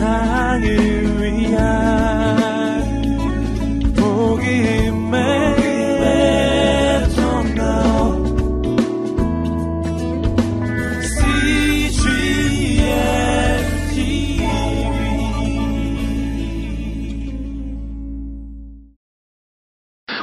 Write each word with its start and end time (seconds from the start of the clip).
세상을 0.00 0.64
위한 1.20 2.80
복음의 3.94 5.50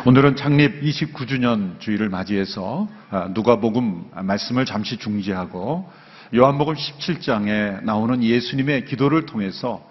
오늘은 0.07 0.37
창립 0.37 0.81
29주년 0.81 1.79
주일을 1.79 2.09
맞이해서 2.09 2.87
아, 3.11 3.27
누가복음 3.27 4.09
말씀을 4.23 4.65
잠시 4.65 4.97
중지하고 4.97 5.87
요한복음 6.35 6.73
17장에 6.73 7.83
나오는 7.85 8.21
예수님의 8.21 8.83
기도를 8.83 9.25
통해서 9.25 9.81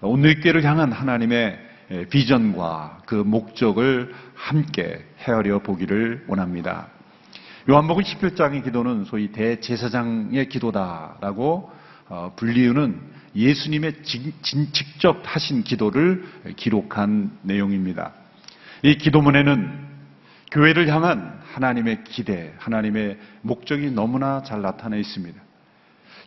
오늘 0.00 0.40
교회를 0.40 0.64
향한 0.64 0.90
하나님의 0.90 1.58
비전과 2.08 3.02
그 3.04 3.14
목적을 3.14 4.14
함께 4.34 5.04
헤아려 5.18 5.58
보기를 5.58 6.24
원합니다. 6.28 6.88
요한복음 7.68 8.02
17장의 8.04 8.64
기도는 8.64 9.04
소위 9.04 9.32
대제사장의 9.32 10.48
기도다라고 10.48 11.70
어, 12.08 12.32
불리우는 12.36 12.98
예수님의 13.36 14.02
직접 14.02 15.20
하신 15.24 15.62
기도를 15.62 16.24
기록한 16.56 17.38
내용입니다. 17.42 18.12
이 18.82 18.96
기도문에는 18.96 19.88
교회를 20.50 20.88
향한 20.88 21.38
하나님의 21.52 22.04
기대, 22.04 22.54
하나님의 22.58 23.18
목적이 23.42 23.90
너무나 23.90 24.42
잘 24.42 24.62
나타나 24.62 24.96
있습니다. 24.96 25.51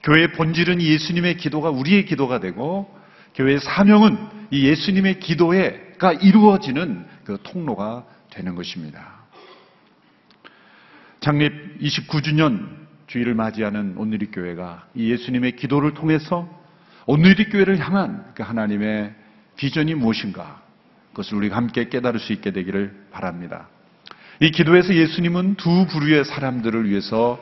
교회의 0.06 0.34
본질은 0.34 0.82
예수님의 0.82 1.38
기도가 1.38 1.72
우리의 1.72 2.06
기도가 2.06 2.40
되고 2.40 2.96
교회의 3.34 3.60
사명은 3.60 4.18
이 4.52 4.68
예수님의 4.68 5.20
기도가 5.20 6.14
이루어지는 6.22 7.06
그 7.26 7.40
통로가 7.44 8.06
되는 8.30 8.54
것입니다. 8.56 9.26
창립 11.22 11.82
29주년 11.82 12.86
주일을 13.08 13.34
맞이하는 13.34 13.96
오늘리 13.98 14.28
교회가 14.28 14.88
이 14.94 15.12
예수님의 15.12 15.56
기도를 15.56 15.96
통해서 15.96 16.48
오늘리 17.08 17.50
교회를 17.50 17.80
향한 17.80 18.32
그 18.36 18.44
하나님의 18.44 19.14
비전이 19.56 19.96
무엇인가 19.96 20.62
그것을 21.10 21.38
우리가 21.38 21.56
함께 21.56 21.90
깨달을 21.90 22.20
수 22.20 22.32
있게 22.32 22.52
되기를 22.52 23.08
바랍니다. 23.12 23.70
이 24.40 24.52
기도에서 24.52 24.94
예수님은 24.94 25.56
두 25.56 25.88
부류의 25.88 26.26
사람들을 26.26 26.90
위해서 26.90 27.40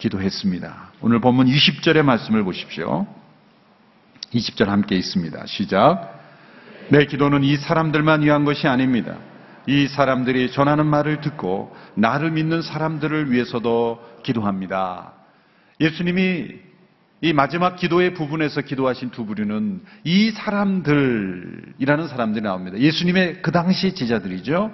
기도했습니다. 0.00 0.92
오늘 1.02 1.20
본문 1.20 1.46
20절의 1.46 2.02
말씀을 2.02 2.42
보십시오. 2.42 3.06
20절 4.32 4.66
함께 4.66 4.96
있습니다. 4.96 5.44
시작. 5.46 6.18
내 6.88 7.04
기도는 7.04 7.44
이 7.44 7.56
사람들만 7.56 8.22
위한 8.22 8.44
것이 8.44 8.66
아닙니다. 8.66 9.18
이 9.66 9.86
사람들이 9.86 10.52
전하는 10.52 10.86
말을 10.86 11.20
듣고 11.20 11.76
나를 11.94 12.30
믿는 12.30 12.62
사람들을 12.62 13.30
위해서도 13.30 14.02
기도합니다. 14.22 15.12
예수님이 15.80 16.48
이 17.22 17.32
마지막 17.34 17.76
기도의 17.76 18.14
부분에서 18.14 18.62
기도하신 18.62 19.10
두 19.10 19.26
부류는 19.26 19.82
이 20.04 20.30
사람들이라는 20.30 22.08
사람들이 22.08 22.42
나옵니다. 22.42 22.78
예수님의 22.78 23.42
그 23.42 23.52
당시 23.52 23.94
제자들이죠. 23.94 24.72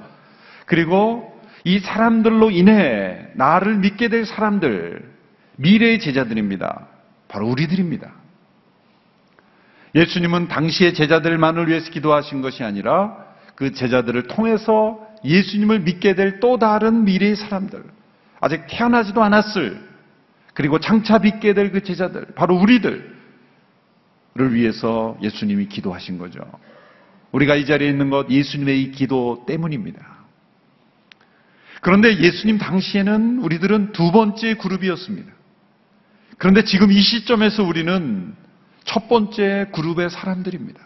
그리고 0.67 1.37
이 1.65 1.81
사람들로 1.81 2.53
인해 2.53 3.27
나를 3.35 3.79
믿게 3.79 4.07
될 4.07 4.25
사람들, 4.25 5.16
미래의 5.57 6.01
제자들입니다. 6.01 6.87
바로 7.29 7.49
우리들입니다. 7.49 8.13
예수님은 9.95 10.49
당시의 10.49 10.95
제자들만을 10.95 11.69
위해서 11.69 11.91
기도하신 11.91 12.43
것이 12.43 12.63
아니라 12.63 13.25
그 13.55 13.73
제자들을 13.73 14.25
통해서 14.25 15.01
예수님을 15.25 15.81
믿게 15.81 16.15
될 16.15 16.41
또 16.41 16.59
다른 16.59 17.05
미래의 17.05 17.37
사람들, 17.37 17.83
아직 18.41 18.67
태어나지도 18.69 19.23
않았을 19.23 19.81
그리고 20.53 20.79
장차 20.79 21.19
빚게 21.19 21.55
될 21.55 21.73
그 21.73 21.83
제자들, 21.83 22.27
바로 22.35 22.57
우리들을 22.57 23.15
위해서 24.51 25.17
예수님이 25.23 25.69
기도하신 25.69 26.19
거죠. 26.19 26.41
우리가 27.33 27.55
이 27.57 27.67
자리에 27.67 27.89
있는 27.89 28.11
것 28.11 28.31
예수님의 28.31 28.83
이 28.83 28.91
기도 28.93 29.45
때문입니다. 29.47 30.17
그런데 31.81 32.19
예수님 32.19 32.59
당시에는 32.59 33.39
우리들은 33.39 33.93
두 33.93 34.13
번째 34.13 34.55
그룹이었습니다. 34.55 35.36
그런데 36.39 36.65
지금 36.65 36.93
이 36.93 37.01
시점에서 37.01 37.63
우리는 37.63 38.35
첫 38.85 39.09
번째 39.09 39.71
그룹의 39.73 40.11
사람들입니다. 40.11 40.81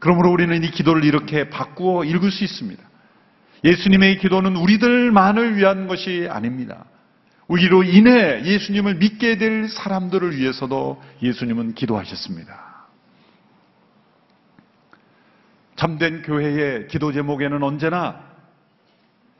그러므로 0.00 0.30
우리는 0.30 0.62
이 0.62 0.70
기도를 0.70 1.04
이렇게 1.04 1.50
바꾸어 1.50 2.04
읽을 2.04 2.30
수 2.30 2.44
있습니다. 2.44 2.82
예수님의 3.64 4.18
기도는 4.18 4.56
우리들만을 4.56 5.56
위한 5.56 5.86
것이 5.86 6.28
아닙니다. 6.30 6.84
우리로 7.48 7.82
인해 7.82 8.42
예수님을 8.44 8.96
믿게 8.96 9.38
될 9.38 9.68
사람들을 9.68 10.36
위해서도 10.36 11.02
예수님은 11.22 11.74
기도하셨습니다. 11.74 12.74
참된 15.76 16.22
교회의 16.22 16.88
기도 16.88 17.12
제목에는 17.12 17.62
언제나 17.62 18.20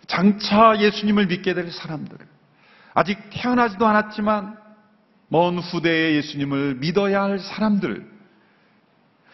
장차 0.06 0.78
예수님을 0.78 1.26
믿게 1.26 1.54
될 1.54 1.70
사람들, 1.70 2.16
아직 2.92 3.18
태어나지도 3.30 3.86
않았지만 3.86 4.63
먼 5.28 5.58
후대에 5.58 6.14
예수님을 6.16 6.76
믿어야 6.76 7.22
할 7.22 7.38
사람들, 7.38 8.06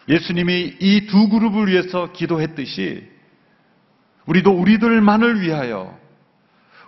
예수님이 0.09 0.77
이 0.79 1.07
두 1.07 1.29
그룹을 1.29 1.67
위해서 1.67 2.11
기도했듯이 2.11 3.07
우리도 4.25 4.51
우리들만을 4.51 5.41
위하여 5.41 5.97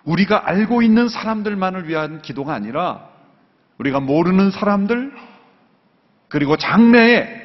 우리가 0.03 0.47
알고 0.49 0.81
있는 0.81 1.07
사람들만을 1.09 1.87
위한 1.87 2.21
기도가 2.21 2.53
아니라 2.53 3.09
우리가 3.77 3.99
모르는 3.99 4.51
사람들 4.51 5.13
그리고 6.27 6.57
장래에 6.57 7.41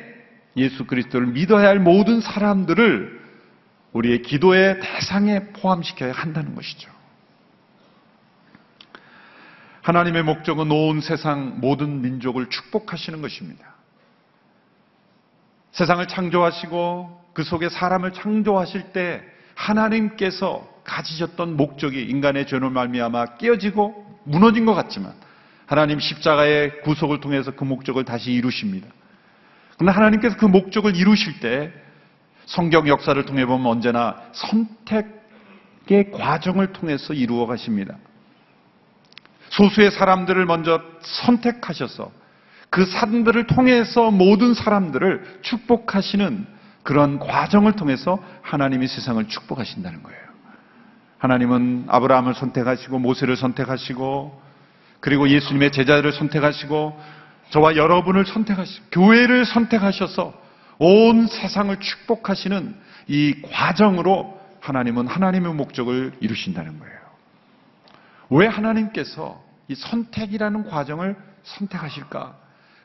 예수 0.56 0.86
그리스도를 0.86 1.28
믿어야 1.28 1.68
할 1.68 1.78
모든 1.78 2.20
사람들을 2.20 3.18
우리의 3.92 4.22
기도의 4.22 4.80
대상에 4.80 5.44
포함시켜야 5.52 6.12
한다는 6.12 6.54
것이죠. 6.54 6.90
하나님의 9.88 10.22
목적은 10.22 10.70
온 10.70 11.00
세상 11.00 11.60
모든 11.60 12.02
민족을 12.02 12.50
축복하시는 12.50 13.22
것입니다. 13.22 13.64
세상을 15.72 16.06
창조하시고 16.06 17.30
그 17.32 17.42
속에 17.42 17.70
사람을 17.70 18.12
창조하실 18.12 18.92
때 18.92 19.22
하나님께서 19.54 20.68
가지셨던 20.84 21.56
목적이 21.56 22.02
인간의 22.02 22.46
죄로 22.46 22.68
말미암아 22.68 23.36
깨어지고 23.38 24.20
무너진 24.24 24.66
것 24.66 24.74
같지만 24.74 25.14
하나님 25.64 26.00
십자가의 26.00 26.82
구속을 26.82 27.20
통해서 27.20 27.52
그 27.52 27.64
목적을 27.64 28.04
다시 28.04 28.32
이루십니다. 28.32 28.88
그러나 29.78 29.96
하나님께서 29.96 30.36
그 30.36 30.44
목적을 30.44 30.96
이루실 30.96 31.40
때 31.40 31.72
성경 32.44 32.88
역사를 32.88 33.24
통해 33.24 33.46
보면 33.46 33.66
언제나 33.66 34.20
선택의 34.32 36.10
과정을 36.12 36.74
통해서 36.74 37.14
이루어 37.14 37.46
가십니다. 37.46 37.96
소수의 39.58 39.90
사람들을 39.90 40.46
먼저 40.46 40.80
선택하셔서 41.00 42.12
그 42.70 42.86
사람들을 42.86 43.48
통해서 43.48 44.10
모든 44.12 44.54
사람들을 44.54 45.40
축복하시는 45.42 46.46
그런 46.84 47.18
과정을 47.18 47.72
통해서 47.72 48.22
하나님이 48.42 48.86
세상을 48.86 49.26
축복하신다는 49.26 50.02
거예요. 50.02 50.20
하나님은 51.18 51.86
아브라함을 51.88 52.34
선택하시고 52.34 53.00
모세를 53.00 53.36
선택하시고 53.36 54.40
그리고 55.00 55.28
예수님의 55.28 55.72
제자들을 55.72 56.12
선택하시고 56.12 57.00
저와 57.50 57.76
여러분을 57.76 58.26
선택하시고 58.26 58.86
교회를 58.92 59.44
선택하셔서 59.44 60.34
온 60.78 61.26
세상을 61.26 61.76
축복하시는 61.80 62.76
이 63.08 63.42
과정으로 63.42 64.38
하나님은 64.60 65.08
하나님의 65.08 65.54
목적을 65.54 66.12
이루신다는 66.20 66.78
거예요. 66.78 66.98
왜 68.30 68.46
하나님께서 68.46 69.47
이 69.68 69.74
선택이라는 69.74 70.64
과정을 70.64 71.16
선택하실까? 71.42 72.36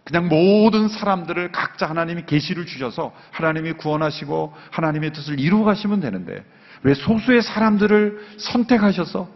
그냥 0.03 0.27
모든 0.27 0.89
사람들을 0.89 1.53
각자 1.53 1.89
하나님이 1.89 2.25
계시를 2.25 2.65
주셔서 2.65 3.13
하나님이 3.31 3.73
구원하시고 3.73 4.53
하나님의 4.71 5.13
뜻을 5.13 5.39
이루어 5.39 5.63
가시면 5.63 6.01
되는데 6.01 6.43
왜 6.83 6.93
소수의 6.93 7.41
사람들을 7.41 8.35
선택하셔서 8.37 9.29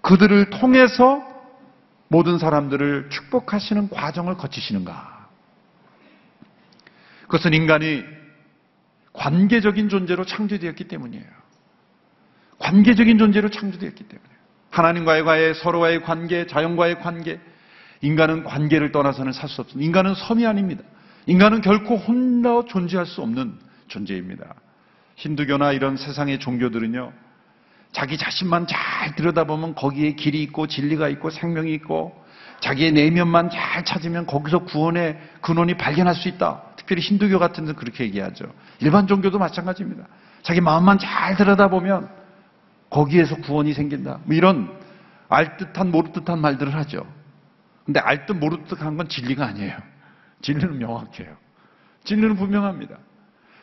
그들을 0.00 0.50
통해서 0.50 1.22
모든 2.08 2.38
사람들을 2.38 3.10
축복하시는 3.10 3.90
과정을 3.90 4.36
거치시는가? 4.36 5.28
그것은 7.22 7.52
인간이 7.52 8.04
관계적인 9.12 9.88
존재로 9.88 10.24
창조되었기 10.24 10.84
때문이에요. 10.84 11.26
관계적인 12.58 13.18
존재로 13.18 13.50
창조되었기 13.50 14.04
때문에. 14.04 14.35
하나님과의 14.76 15.24
과의 15.24 15.54
서로와의 15.54 16.02
관계, 16.02 16.46
자연과의 16.46 17.00
관계, 17.00 17.40
인간은 18.02 18.44
관계를 18.44 18.92
떠나서는 18.92 19.32
살 19.32 19.48
수 19.48 19.62
없습니다. 19.62 19.86
인간은 19.86 20.14
섬이 20.14 20.46
아닙니다. 20.46 20.82
인간은 21.24 21.62
결코 21.62 21.96
혼자 21.96 22.62
존재할 22.68 23.06
수 23.06 23.22
없는 23.22 23.54
존재입니다. 23.88 24.54
힌두교나 25.16 25.72
이런 25.72 25.96
세상의 25.96 26.38
종교들은요, 26.40 27.10
자기 27.92 28.18
자신만 28.18 28.66
잘 28.66 29.14
들여다보면 29.16 29.74
거기에 29.74 30.12
길이 30.12 30.42
있고 30.42 30.66
진리가 30.66 31.08
있고 31.08 31.30
생명이 31.30 31.72
있고 31.74 32.12
자기의 32.60 32.92
내면만 32.92 33.48
잘 33.48 33.84
찾으면 33.84 34.26
거기서 34.26 34.64
구원의 34.64 35.18
근원이 35.40 35.78
발견할 35.78 36.14
수 36.14 36.28
있다. 36.28 36.62
특별히 36.76 37.00
힌두교 37.00 37.38
같은 37.38 37.64
데는 37.64 37.76
그렇게 37.76 38.04
얘기하죠. 38.04 38.44
일반 38.80 39.06
종교도 39.06 39.38
마찬가지입니다. 39.38 40.04
자기 40.42 40.60
마음만 40.60 40.98
잘 40.98 41.36
들여다보면 41.36 42.25
거기에서 42.90 43.36
구원이 43.36 43.72
생긴다. 43.72 44.20
뭐 44.24 44.34
이런 44.34 44.70
알듯한 45.28 45.90
모르듯한 45.90 46.40
말들을 46.40 46.74
하죠. 46.74 47.06
근데 47.84 48.00
알듯 48.00 48.36
모르듯한 48.36 48.96
건 48.96 49.08
진리가 49.08 49.46
아니에요. 49.46 49.76
진리는 50.42 50.78
명확해요. 50.78 51.36
진리는 52.04 52.36
분명합니다. 52.36 52.96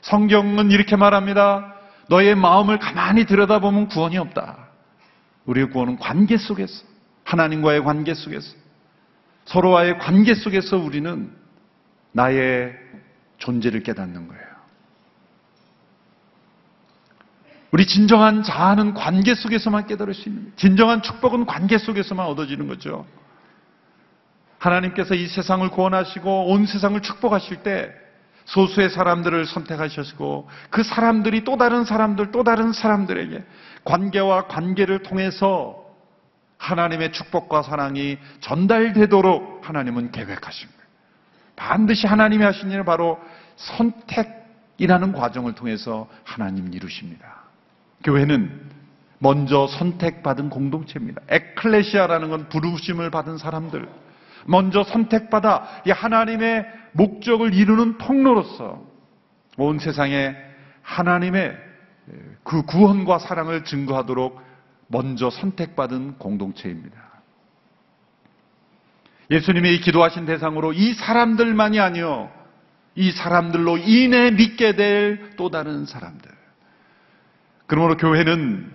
성경은 0.01 0.71
이렇게 0.71 0.95
말합니다. 0.95 1.73
너의 2.09 2.35
마음을 2.35 2.79
가만히 2.79 3.25
들여다보면 3.25 3.87
구원이 3.87 4.17
없다. 4.17 4.67
우리의 5.45 5.69
구원은 5.69 5.97
관계 5.97 6.37
속에서, 6.37 6.85
하나님과의 7.23 7.83
관계 7.83 8.13
속에서, 8.13 8.55
서로와의 9.45 9.99
관계 9.99 10.35
속에서 10.35 10.77
우리는 10.77 11.31
나의 12.11 12.73
존재를 13.37 13.83
깨닫는 13.83 14.27
거예요. 14.27 14.52
우리 17.73 17.87
진정한 17.87 18.43
자아는 18.43 18.93
관계 18.93 19.33
속에서만 19.33 19.87
깨달을 19.87 20.13
수 20.13 20.29
있는. 20.29 20.53
진정한 20.55 21.01
축복은 21.01 21.47
관계 21.47 21.79
속에서만 21.79 22.27
얻어지는 22.27 22.67
거죠. 22.67 23.07
하나님께서 24.59 25.15
이 25.15 25.25
세상을 25.25 25.67
구원하시고 25.69 26.51
온 26.51 26.67
세상을 26.67 27.01
축복하실 27.01 27.63
때 27.63 27.91
소수의 28.45 28.91
사람들을 28.91 29.47
선택하셨고 29.47 30.47
그 30.69 30.83
사람들이 30.83 31.43
또 31.45 31.57
다른 31.57 31.83
사람들, 31.83 32.31
또 32.31 32.43
다른 32.43 32.73
사람들에게 32.73 33.43
관계와 33.85 34.45
관계를 34.45 35.01
통해서 35.01 35.83
하나님의 36.59 37.11
축복과 37.11 37.63
사랑이 37.63 38.19
전달되도록 38.39 39.67
하나님은 39.67 40.11
계획하신 40.11 40.69
거예요. 40.69 40.83
반드시 41.55 42.05
하나님이 42.05 42.43
하신 42.43 42.69
일은 42.69 42.85
바로 42.85 43.19
선택이라는 43.55 45.13
과정을 45.13 45.55
통해서 45.55 46.07
하나님 46.23 46.71
이루십니다. 46.71 47.42
교회는 48.03 48.61
먼저 49.19 49.67
선택받은 49.67 50.49
공동체입니다. 50.49 51.21
에클레시아라는 51.29 52.29
건 52.29 52.49
부르심을 52.49 53.09
받은 53.09 53.37
사람들. 53.37 53.87
먼저 54.45 54.83
선택받아 54.83 55.83
이 55.87 55.91
하나님의 55.91 56.65
목적을 56.91 57.53
이루는 57.53 57.97
통로로서 57.97 58.83
온 59.57 59.79
세상에 59.79 60.35
하나님의 60.81 61.57
그 62.43 62.63
구원과 62.63 63.19
사랑을 63.19 63.63
증거하도록 63.63 64.41
먼저 64.87 65.29
선택받은 65.29 66.17
공동체입니다. 66.17 67.01
예수님이 69.31 69.79
기도하신 69.79 70.25
대상으로 70.25 70.73
이 70.73 70.93
사람들만이 70.93 71.79
아니요. 71.79 72.29
이 72.95 73.11
사람들로 73.11 73.77
인해 73.77 74.31
믿게 74.31 74.75
될 74.75 75.33
또 75.37 75.49
다른 75.49 75.85
사람들. 75.85 76.42
그러므로 77.67 77.97
교회는 77.97 78.71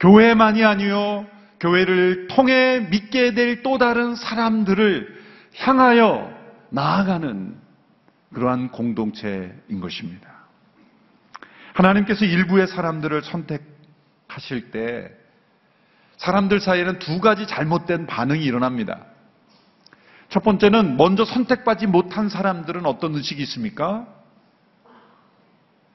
교회만이 0.00 0.64
아니요. 0.64 1.26
교회를 1.60 2.26
통해 2.26 2.80
믿게 2.90 3.34
될 3.34 3.62
또 3.62 3.78
다른 3.78 4.16
사람들을 4.16 5.22
향하여 5.58 6.32
나아가는 6.70 7.56
그러한 8.32 8.70
공동체인 8.70 9.80
것입니다. 9.80 10.28
하나님께서 11.74 12.24
일부의 12.24 12.66
사람들을 12.66 13.22
선택하실 13.22 14.70
때 14.72 15.10
사람들 16.16 16.60
사이에는 16.60 16.98
두 16.98 17.20
가지 17.20 17.46
잘못된 17.46 18.06
반응이 18.06 18.42
일어납니다. 18.44 19.06
첫 20.28 20.42
번째는 20.42 20.96
먼저 20.96 21.24
선택받지 21.24 21.86
못한 21.86 22.28
사람들은 22.28 22.86
어떤 22.86 23.14
의식이 23.14 23.42
있습니까? 23.42 24.06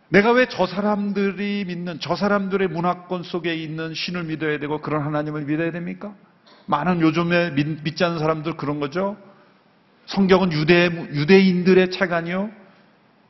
내가 0.10 0.32
왜 0.32 0.48
저 0.50 0.66
사람들이 0.66 1.66
믿는 1.66 2.00
저 2.00 2.16
사람들의 2.16 2.70
문화권 2.70 3.24
속에 3.24 3.56
있는 3.56 3.94
신을 3.94 4.24
믿어야 4.24 4.58
되고 4.60 4.80
그런 4.80 5.04
하나님을 5.04 5.44
믿어야 5.44 5.72
됩니까? 5.72 6.14
많은 6.66 7.02
요즘에 7.02 7.52
믿, 7.52 7.96
지 7.96 8.04
않는 8.04 8.20
사람들 8.20 8.58
그런 8.58 8.80
거죠. 8.80 9.18
성경은 10.06 10.54
유대 10.54 10.86
유대인들의 10.86 11.92
책 11.92 12.14
아니요? 12.14 12.50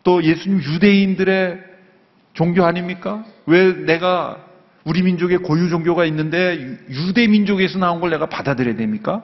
또 0.03 0.23
예수님 0.23 0.61
유대인들의 0.61 1.63
종교 2.33 2.63
아닙니까? 2.65 3.25
왜 3.47 3.73
내가 3.73 4.45
우리 4.83 5.01
민족의 5.01 5.39
고유 5.39 5.69
종교가 5.69 6.05
있는데 6.05 6.77
유대 6.89 7.27
민족에서 7.27 7.79
나온 7.79 7.99
걸 7.99 8.11
내가 8.11 8.27
받아들여야 8.27 8.75
됩니까? 8.75 9.23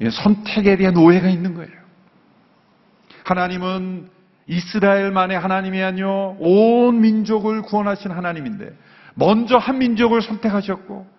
예, 0.00 0.10
선택에 0.10 0.76
대한 0.76 0.96
오해가 0.96 1.28
있는 1.28 1.54
거예요. 1.54 1.70
하나님은 3.24 4.08
이스라엘만의 4.48 5.38
하나님이 5.38 5.82
아니요 5.82 6.36
온 6.40 7.00
민족을 7.00 7.62
구원하신 7.62 8.10
하나님인데 8.10 8.72
먼저 9.14 9.56
한 9.56 9.78
민족을 9.78 10.22
선택하셨고 10.22 11.18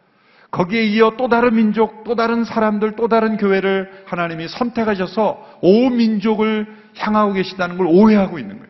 거기에 0.51 0.83
이어 0.85 1.13
또 1.15 1.27
다른 1.27 1.55
민족, 1.55 2.03
또 2.03 2.15
다른 2.15 2.43
사람들, 2.43 2.95
또 2.95 3.07
다른 3.07 3.37
교회를 3.37 4.05
하나님이 4.07 4.47
선택하셔서 4.47 5.59
온 5.61 5.97
민족을 5.97 6.65
향하고 6.97 7.33
계시다는 7.33 7.77
걸 7.77 7.85
오해하고 7.87 8.39
있는 8.39 8.57
거예요. 8.57 8.69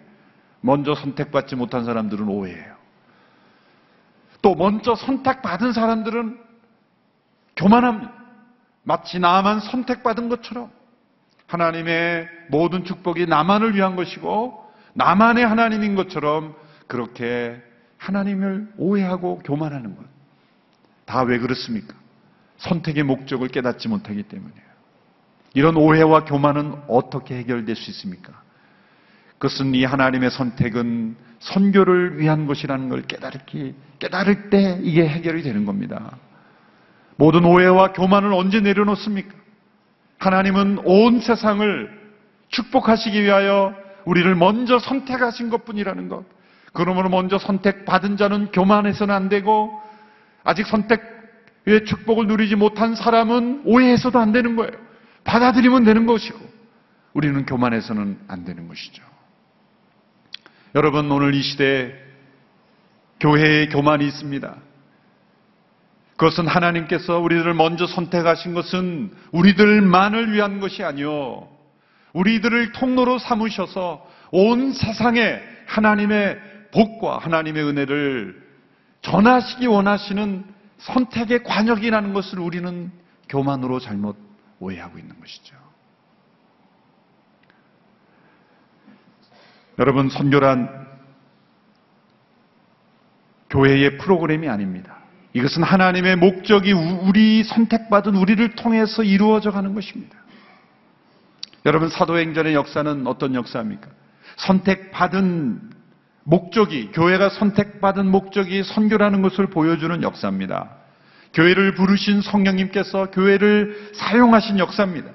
먼저 0.59 0.93
선택받지 0.93 1.55
못한 1.55 1.85
사람들은 1.85 2.27
오해해요. 2.27 2.75
또 4.41 4.55
먼저 4.55 4.95
선택받은 4.95 5.71
사람들은 5.71 6.37
교만합니다. 7.55 8.13
마치 8.83 9.19
나만 9.19 9.61
선택받은 9.61 10.27
것처럼 10.27 10.71
하나님의 11.49 12.27
모든 12.49 12.85
축복이 12.85 13.25
나만을 13.25 13.75
위한 13.75 13.95
것이고 13.95 14.63
나만의 14.93 15.45
하나님인 15.45 15.95
것처럼 15.95 16.55
그렇게 16.87 17.59
하나님을 17.97 18.69
오해하고 18.77 19.39
교만하는 19.39 19.95
것. 19.95 20.05
다 21.05 21.23
왜 21.23 21.39
그렇습니까? 21.39 21.95
선택의 22.57 23.03
목적을 23.03 23.47
깨닫지 23.47 23.87
못하기 23.87 24.23
때문이에요. 24.23 24.69
이런 25.55 25.75
오해와 25.75 26.25
교만은 26.25 26.75
어떻게 26.87 27.37
해결될 27.37 27.75
수 27.75 27.89
있습니까? 27.91 28.31
그것은 29.39 29.73
이 29.73 29.83
하나님의 29.85 30.29
선택은 30.29 31.15
선교를 31.39 32.19
위한 32.19 32.45
것이라는 32.45 32.89
걸 32.89 33.01
깨달기, 33.03 33.73
깨달을 33.97 34.51
때 34.51 34.79
이게 34.83 35.07
해결이 35.07 35.41
되는 35.41 35.65
겁니다. 35.65 36.17
모든 37.15 37.43
오해와 37.45 37.93
교만을 37.93 38.33
언제 38.33 38.59
내려놓습니까? 38.59 39.33
하나님은 40.19 40.81
온 40.83 41.21
세상을 41.21 41.99
축복하시기 42.49 43.21
위하여 43.23 43.73
우리를 44.05 44.33
먼저 44.35 44.77
선택하신 44.79 45.49
것 45.49 45.65
뿐이라는 45.65 46.09
것. 46.09 46.25
그러므로 46.73 47.09
먼저 47.09 47.37
선택받은 47.39 48.17
자는 48.17 48.51
교만해서는 48.51 49.13
안 49.13 49.29
되고, 49.29 49.81
아직 50.43 50.67
선택의 50.67 51.85
축복을 51.85 52.27
누리지 52.27 52.55
못한 52.55 52.95
사람은 52.95 53.63
오해해서도 53.65 54.19
안 54.19 54.31
되는 54.31 54.55
거예요. 54.55 54.71
받아들이면 55.23 55.83
되는 55.83 56.05
것이고, 56.05 56.37
우리는 57.13 57.45
교만해서는 57.45 58.19
안 58.27 58.45
되는 58.45 58.67
것이죠. 58.67 59.03
여러분, 60.75 61.09
오늘 61.11 61.33
이 61.33 61.41
시대에 61.41 61.93
교회에 63.19 63.67
교만이 63.67 64.05
있습니다. 64.05 64.55
그것은 66.19 66.47
하나님께서 66.47 67.17
우리들을 67.17 67.53
먼저 67.53 67.87
선택하신 67.87 68.53
것은 68.53 69.15
우리들만을 69.31 70.33
위한 70.33 70.59
것이 70.59 70.83
아니요. 70.83 71.47
우리들을 72.11 72.73
통로로 72.73 73.19
삼으셔서 73.19 74.05
온 74.31 74.73
세상에 74.73 75.39
하나님의 75.65 76.37
복과 76.73 77.19
하나님의 77.19 77.63
은혜를 77.63 78.49
전하시기 79.01 79.65
원하시는 79.67 80.43
선택의 80.79 81.43
관역이라는 81.43 82.11
것을 82.11 82.39
우리는 82.39 82.91
교만으로 83.29 83.79
잘못 83.79 84.17
오해하고 84.59 84.99
있는 84.99 85.17
것이죠. 85.21 85.55
여러분, 89.77 90.09
선교란 90.09 90.85
교회의 93.49 93.97
프로그램이 93.99 94.49
아닙니다. 94.49 94.98
이것은 95.33 95.63
하나님의 95.63 96.15
목적이 96.15 96.73
우리 96.73 97.43
선택받은 97.43 98.15
우리를 98.15 98.55
통해서 98.55 99.03
이루어져 99.03 99.51
가는 99.51 99.73
것입니다. 99.75 100.17
여러분 101.65 101.89
사도행전의 101.89 102.53
역사는 102.55 103.05
어떤 103.05 103.35
역사입니까? 103.35 103.87
선택받은 104.37 105.59
목적이 106.23 106.91
교회가 106.93 107.29
선택받은 107.29 108.09
목적이 108.09 108.63
선교라는 108.63 109.21
것을 109.21 109.47
보여주는 109.47 110.01
역사입니다. 110.01 110.69
교회를 111.33 111.75
부르신 111.75 112.21
성령님께서 112.21 113.11
교회를 113.11 113.91
사용하신 113.93 114.57
역사입니다. 114.59 115.11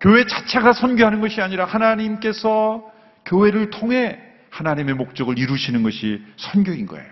교회 0.00 0.26
자체가 0.26 0.72
선교하는 0.72 1.20
것이 1.20 1.40
아니라 1.40 1.64
하나님께서 1.64 2.82
교회를 3.26 3.70
통해 3.70 4.18
하나님의 4.50 4.94
목적을 4.94 5.38
이루시는 5.38 5.82
것이 5.82 6.22
선교인 6.36 6.86
거예요. 6.86 7.11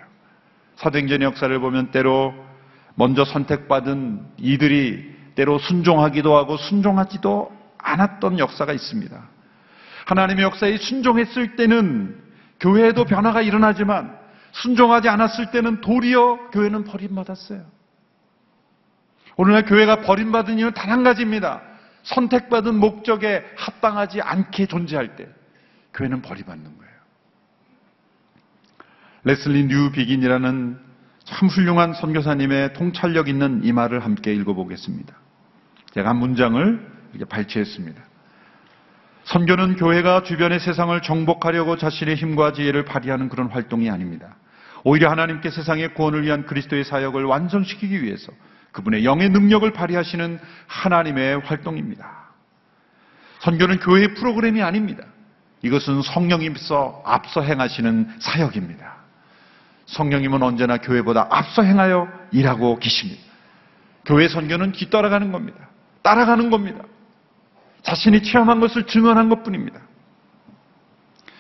사도행전의 0.81 1.27
역사를 1.27 1.59
보면 1.59 1.91
때로 1.91 2.35
먼저 2.95 3.25
선택받은 3.25 4.27
이들이 4.39 5.15
때로 5.35 5.59
순종하기도 5.59 6.35
하고 6.37 6.57
순종하지도 6.57 7.53
않았던 7.79 8.39
역사가 8.39 8.73
있습니다. 8.73 9.29
하나님의 10.07 10.45
역사에 10.45 10.79
순종했을 10.79 11.57
때는 11.57 12.19
교회에도 12.61 13.05
변화가 13.05 13.43
일어나지만 13.43 14.19
순종하지 14.53 15.09
않았을 15.09 15.51
때는 15.51 15.81
도리어 15.83 16.51
교회는 16.51 16.85
버림받았어요. 16.85 17.63
오늘날 19.37 19.65
교회가 19.65 20.01
버림받은 20.01 20.59
이유는 20.59 20.75
단 20.75 20.91
한 20.91 21.05
가지입니다. 21.05 21.63
선택받은 22.03 22.75
목적에 22.75 23.45
합당하지 23.57 24.23
않게 24.23 24.67
존재할 24.67 25.17
때 25.17 25.29
교회는 25.95 26.23
버림받는 26.23 26.79
거예요. 26.79 26.90
레슬리 29.25 29.67
뉴비긴이라는 29.67 30.79
참 31.25 31.49
훌륭한 31.49 31.93
선교사님의 31.95 32.73
통찰력 32.73 33.29
있는 33.29 33.61
이 33.65 33.73
말을 33.73 34.05
함께 34.05 34.33
읽어보겠습니다. 34.35 35.15
제가 35.93 36.11
한 36.11 36.17
문장을 36.17 36.91
이렇게 37.13 37.25
발췌했습니다. 37.29 38.03
선교는 39.25 39.77
교회가 39.77 40.23
주변의 40.23 40.61
세상을 40.61 40.99
정복하려고 41.03 41.77
자신의 41.77 42.17
힘과 42.17 42.53
지혜를 42.53 42.85
발휘하는 42.85 43.29
그런 43.29 43.49
활동이 43.49 43.91
아닙니다. 43.91 44.37
오히려 44.83 45.11
하나님께 45.11 45.51
세상의 45.51 45.95
구원을 45.95 46.23
위한 46.23 46.47
그리스도의 46.47 46.85
사역을 46.85 47.25
완성시키기 47.25 48.03
위해서 48.03 48.33
그분의 48.73 49.05
영의 49.05 49.29
능력을 49.29 49.71
발휘하시는 49.73 50.39
하나님의 50.67 51.41
활동입니다. 51.41 52.31
선교는 53.41 53.81
교회의 53.81 54.15
프로그램이 54.15 54.63
아닙니다. 54.63 55.05
이것은 55.63 56.03
성령님께서 56.03 57.03
앞서 57.05 57.43
행하시는 57.43 58.09
사역입니다. 58.19 59.00
성령님은 59.91 60.43
언제나 60.43 60.79
교회보다 60.79 61.27
앞서 61.31 61.63
행하여 61.63 62.09
일하고 62.31 62.79
계십니다. 62.79 63.21
교회 64.05 64.29
선교는 64.29 64.73
뒤따라가는 64.73 65.33
겁니다. 65.33 65.69
따라가는 66.03 66.51
겁니다. 66.51 66.85
자신이 67.83 68.23
체험한 68.23 68.61
것을 68.61 68.87
증언한 68.87 69.29
것 69.29 69.43
뿐입니다. 69.43 69.81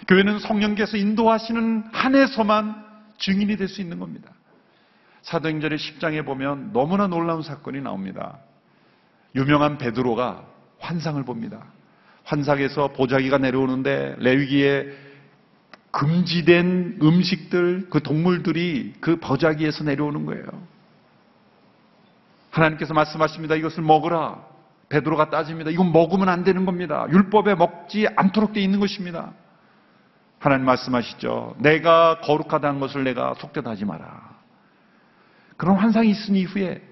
교회는 0.08 0.40
성령께서 0.40 0.96
인도하시는 0.96 1.84
한에서만 1.92 2.84
증인이 3.18 3.56
될 3.56 3.68
수 3.68 3.80
있는 3.80 3.98
겁니다. 3.98 4.30
사도행전의 5.22 5.78
10장에 5.78 6.24
보면 6.24 6.72
너무나 6.72 7.06
놀라운 7.06 7.42
사건이 7.42 7.80
나옵니다. 7.82 8.38
유명한 9.36 9.78
베드로가 9.78 10.44
환상을 10.80 11.22
봅니다. 11.24 11.62
환상에서 12.24 12.88
보자기가 12.88 13.38
내려오는데 13.38 14.16
레위기에 14.18 15.09
금지된 15.90 16.98
음식들, 17.02 17.88
그 17.90 18.02
동물들이 18.02 18.94
그 19.00 19.16
보자기에서 19.16 19.84
내려오는 19.84 20.24
거예요. 20.24 20.44
하나님께서 22.50 22.94
말씀하십니다. 22.94 23.54
이것을 23.56 23.82
먹으라. 23.82 24.50
베드로가 24.88 25.30
따집니다. 25.30 25.70
이건 25.70 25.92
먹으면 25.92 26.28
안 26.28 26.42
되는 26.42 26.64
겁니다. 26.64 27.06
율법에 27.10 27.54
먹지 27.54 28.08
않도록 28.16 28.52
되어 28.52 28.62
있는 28.62 28.80
것입니다. 28.80 29.32
하나님 30.40 30.66
말씀하시죠. 30.66 31.56
내가 31.58 32.20
거룩하다는 32.20 32.80
것을 32.80 33.04
내가 33.04 33.34
속되하지 33.34 33.84
마라. 33.84 34.30
그런 35.56 35.76
환상이 35.76 36.10
있은 36.10 36.34
이후에 36.34 36.82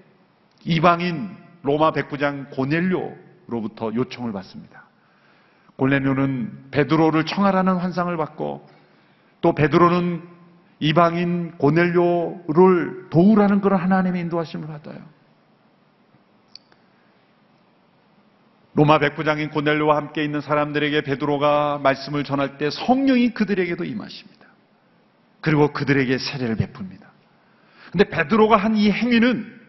이방인 0.63 1.35
로마 1.63 1.91
백부장 1.91 2.47
고넬료로부터 2.51 3.93
요청을 3.95 4.31
받습니다. 4.31 4.83
고넬료는 5.75 6.67
베드로를 6.71 7.25
청하라는 7.25 7.77
환상을 7.77 8.15
받고 8.15 8.69
또 9.41 9.53
베드로는 9.53 10.21
이방인 10.79 11.57
고넬료를 11.57 13.09
도우라는 13.09 13.61
그런 13.61 13.79
하나님의 13.81 14.21
인도하심을 14.21 14.67
받아요. 14.67 14.99
로마 18.73 18.99
백부장인 18.99 19.49
고넬료와 19.49 19.97
함께 19.97 20.23
있는 20.23 20.41
사람들에게 20.41 21.01
베드로가 21.01 21.79
말씀을 21.83 22.23
전할 22.23 22.57
때 22.57 22.69
성령이 22.69 23.33
그들에게도 23.33 23.83
임하십니다. 23.83 24.45
그리고 25.41 25.73
그들에게 25.73 26.17
세례를 26.17 26.55
베풉니다. 26.55 27.01
근데 27.91 28.03
베드로가 28.05 28.55
한 28.55 28.75
이 28.75 28.91
행위는 28.91 29.59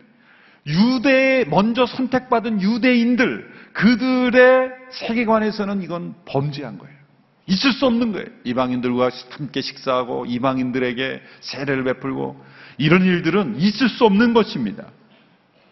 유대에 0.67 1.45
먼저 1.47 1.87
선택받은 1.87 2.61
유대인들 2.61 3.51
그들의 3.73 4.71
세계관에서는 4.91 5.83
이건 5.83 6.15
범죄한 6.27 6.79
거예요. 6.79 7.00
있을 7.47 7.73
수 7.73 7.87
없는 7.87 8.13
거예요. 8.13 8.27
이방인들과 8.45 9.11
함께 9.31 9.61
식사하고 9.61 10.27
이방인들에게 10.27 11.23
세례를 11.41 11.85
베풀고 11.85 12.45
이런 12.79 13.05
일들은 13.05 13.61
있을 13.61 13.89
수 13.89 14.05
없는 14.05 14.35
것입니다. 14.35 14.87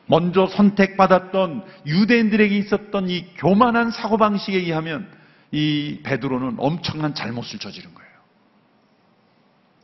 먼저 0.07 0.47
선택받았던 0.47 1.65
유대인들에게 1.87 2.57
있었던 2.59 3.11
이 3.11 3.27
교만한 3.37 3.91
사고방식에 3.91 4.57
의하면 4.57 5.09
이 5.53 6.01
베드로는 6.03 6.57
엄청난 6.59 7.15
잘못을 7.15 7.59
저지른 7.59 7.95
거예요. 7.95 8.09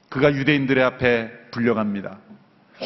그가 0.09 0.35
유대인들의 0.35 0.83
앞에 0.83 1.31
불려갑니다. 1.51 2.19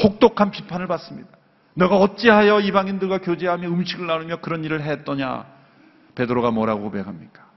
혹독한 0.03 0.51
비판을 0.51 0.87
받습니다. 0.87 1.29
너가 1.75 1.97
어찌하여 1.97 2.61
이방인들과 2.61 3.19
교제하며 3.19 3.69
음식을 3.69 4.07
나누며 4.07 4.41
그런 4.41 4.65
일을 4.65 4.83
했더냐? 4.83 5.47
베드로가 6.17 6.51
뭐라고 6.51 6.83
고백합니까? 6.83 7.48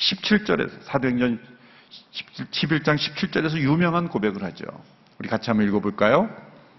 17절에서 0.00 0.82
사도행전 0.82 1.38
11장 2.50 2.96
17절에서 2.96 3.58
유명한 3.58 4.08
고백을 4.08 4.42
하죠. 4.44 4.64
우리 5.18 5.28
같이 5.28 5.50
한번 5.50 5.68
읽어볼까요? 5.68 6.30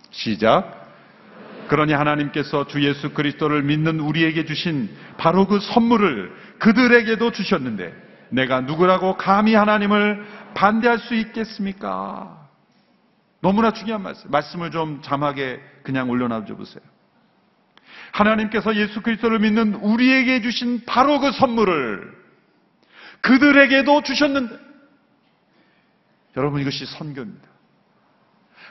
시작. 0.10 0.82
그러니 1.68 1.94
하나님께서 1.94 2.68
주 2.68 2.84
예수 2.84 3.12
그리스도를 3.12 3.64
믿는 3.64 4.00
우리에게 4.00 4.46
주신 4.46 4.90
바로 5.18 5.48
그 5.48 5.60
선물을 5.60 6.36
그들에게도 6.60 7.32
주셨는데 7.32 7.94
내가 8.30 8.62
누구라고 8.62 9.18
감히 9.18 9.54
하나님을 9.54 10.26
반대할 10.54 11.00
수 11.00 11.16
있겠습니까? 11.16 12.50
너무나 13.42 13.72
중요한 13.72 14.04
말씀. 14.04 14.30
말씀을 14.32 14.72
좀 14.72 15.02
잠하게 15.02 15.62
그냥 15.84 16.10
올려놔줘 16.10 16.56
보세요. 16.56 16.84
하나님께서 18.12 18.76
예수 18.76 19.02
그리스도를 19.02 19.40
믿는 19.40 19.76
우리에게 19.76 20.42
주신 20.42 20.82
바로 20.86 21.20
그 21.20 21.32
선물을 21.32 22.21
그들에게도 23.22 24.04
주셨는데 24.04 24.58
여러분 26.38 26.62
이것이 26.62 26.86
선교입니다. 26.86 27.48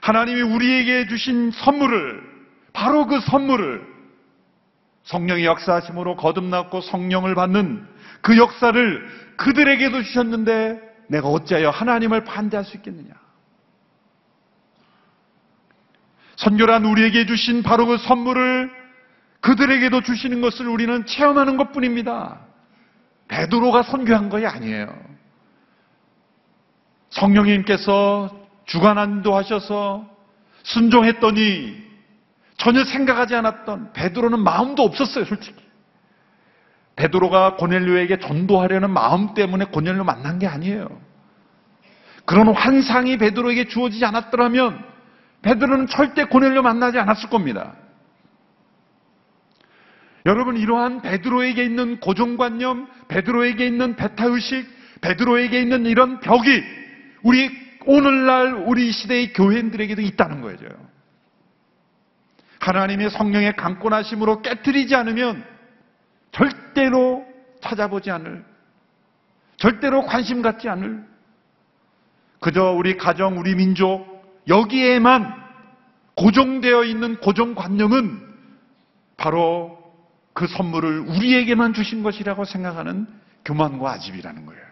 하나님이 0.02 0.42
우리에게 0.42 1.07
주신 1.09 1.50
선물을 1.50 2.23
바로 2.73 3.07
그 3.07 3.21
선물을 3.21 3.87
성령의 5.04 5.45
역사하심으로 5.45 6.16
거듭났고 6.16 6.80
성령을 6.80 7.35
받는 7.35 7.87
그 8.21 8.37
역사를 8.37 9.09
그들에게도 9.37 10.02
주셨는데 10.02 10.80
내가 11.09 11.28
어찌하여 11.28 11.71
하나님을 11.71 12.25
반대할 12.25 12.64
수 12.64 12.76
있겠느냐? 12.76 13.12
선교란 16.37 16.85
우리에게 16.85 17.26
주신 17.26 17.62
바로 17.62 17.87
그 17.87 17.99
선물을 17.99 18.71
그들에게도 19.40 20.02
주시는 20.02 20.40
것을 20.40 20.69
우리는 20.69 21.04
체험하는 21.04 21.57
것 21.57 21.73
뿐입니다. 21.73 22.47
베드로가 23.30 23.84
선교한 23.84 24.28
것이 24.28 24.44
아니에요. 24.44 24.92
성령님께서 27.10 28.37
주관한도 28.66 29.34
하셔서 29.34 30.04
순종했더니 30.64 31.80
전혀 32.56 32.84
생각하지 32.84 33.37
않았던 33.37 33.92
베드로는 33.92 34.40
마음도 34.40 34.82
없었어요, 34.82 35.25
솔직히. 35.25 35.62
베드로가 36.96 37.56
고넬료에게 37.56 38.18
전도하려는 38.18 38.90
마음 38.90 39.32
때문에 39.32 39.66
고넬료 39.66 40.04
만난 40.04 40.38
게 40.38 40.46
아니에요. 40.46 40.88
그런 42.25 42.49
환상이 42.49 43.16
베드로에게 43.16 43.68
주어지지 43.68 44.04
않았더라면 44.04 44.84
베드로는 45.42 45.87
절대 45.87 46.25
고넬료 46.25 46.62
만나지 46.62 46.99
않았을 46.99 47.30
겁니다. 47.30 47.75
여러분 50.26 50.56
이러한 50.56 51.02
베드로에게 51.02 51.64
있는 51.64 51.98
고정관념, 52.00 52.88
베드로에게 53.08 53.66
있는 53.66 53.96
배타의식, 53.96 55.00
베드로에게 55.00 55.60
있는 55.60 55.86
이런 55.86 56.20
벽이 56.20 56.62
우리 57.22 57.50
오늘날 57.86 58.52
우리 58.66 58.92
시대의 58.92 59.32
교회인들에게도 59.32 60.02
있다는 60.02 60.42
거예요. 60.42 60.58
하나님의 62.60 63.10
성령의 63.10 63.56
강권하심으로 63.56 64.42
깨뜨리지 64.42 64.94
않으면 64.94 65.42
절대로 66.32 67.24
찾아보지 67.62 68.10
않을, 68.10 68.44
절대로 69.56 70.04
관심 70.04 70.42
갖지 70.42 70.68
않을, 70.68 71.04
그저 72.40 72.72
우리 72.72 72.96
가정, 72.96 73.38
우리 73.38 73.54
민족, 73.54 74.06
여기에만 74.48 75.34
고정되어 76.14 76.84
있는 76.84 77.16
고정관념은 77.16 78.28
바로 79.16 79.79
그 80.32 80.46
선물을 80.46 81.00
우리에게만 81.00 81.75
주신 81.75 82.02
것이라고 82.02 82.44
생각하는 82.44 83.06
교만과 83.44 83.92
아집이라는 83.92 84.46
거예요. 84.46 84.62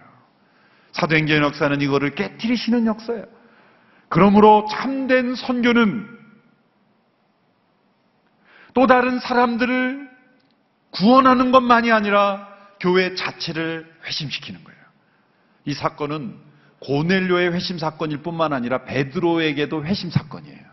사도행전 0.92 1.42
역사는 1.42 1.80
이거를 1.80 2.14
깨뜨리시는 2.14 2.86
역사예요. 2.86 3.24
그러므로 4.08 4.66
참된 4.70 5.34
선교는 5.34 6.18
또 8.74 8.86
다른 8.86 9.18
사람들을 9.18 10.08
구원하는 10.90 11.52
것만이 11.52 11.92
아니라 11.92 12.48
교회 12.80 13.14
자체를 13.14 13.92
회심시키는 14.06 14.64
거예요. 14.64 14.78
이 15.64 15.74
사건은 15.74 16.36
고넬료의 16.80 17.52
회심 17.52 17.78
사건일 17.78 18.22
뿐만 18.22 18.52
아니라 18.52 18.84
베드로에게도 18.84 19.84
회심 19.84 20.10
사건이에요. 20.10 20.68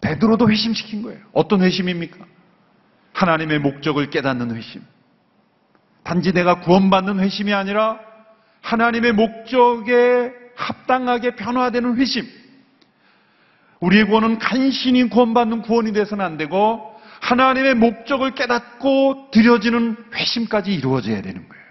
베드로도 0.00 0.50
회심시킨 0.50 1.02
거예요. 1.02 1.20
어떤 1.32 1.62
회심입니까? 1.62 2.33
하나님의 3.14 3.60
목적을 3.60 4.10
깨닫는 4.10 4.54
회심. 4.54 4.82
단지 6.02 6.32
내가 6.32 6.60
구원받는 6.60 7.20
회심이 7.20 7.54
아니라 7.54 7.98
하나님의 8.60 9.12
목적에 9.12 10.32
합당하게 10.56 11.36
변화되는 11.36 11.96
회심. 11.96 12.26
우리의 13.80 14.06
구원은 14.06 14.38
간신히 14.38 15.08
구원받는 15.08 15.62
구원이 15.62 15.92
돼서는 15.92 16.24
안 16.24 16.36
되고 16.36 16.94
하나님의 17.20 17.74
목적을 17.76 18.32
깨닫고 18.32 19.30
드려지는 19.30 19.96
회심까지 20.14 20.74
이루어져야 20.74 21.22
되는 21.22 21.48
거예요. 21.48 21.64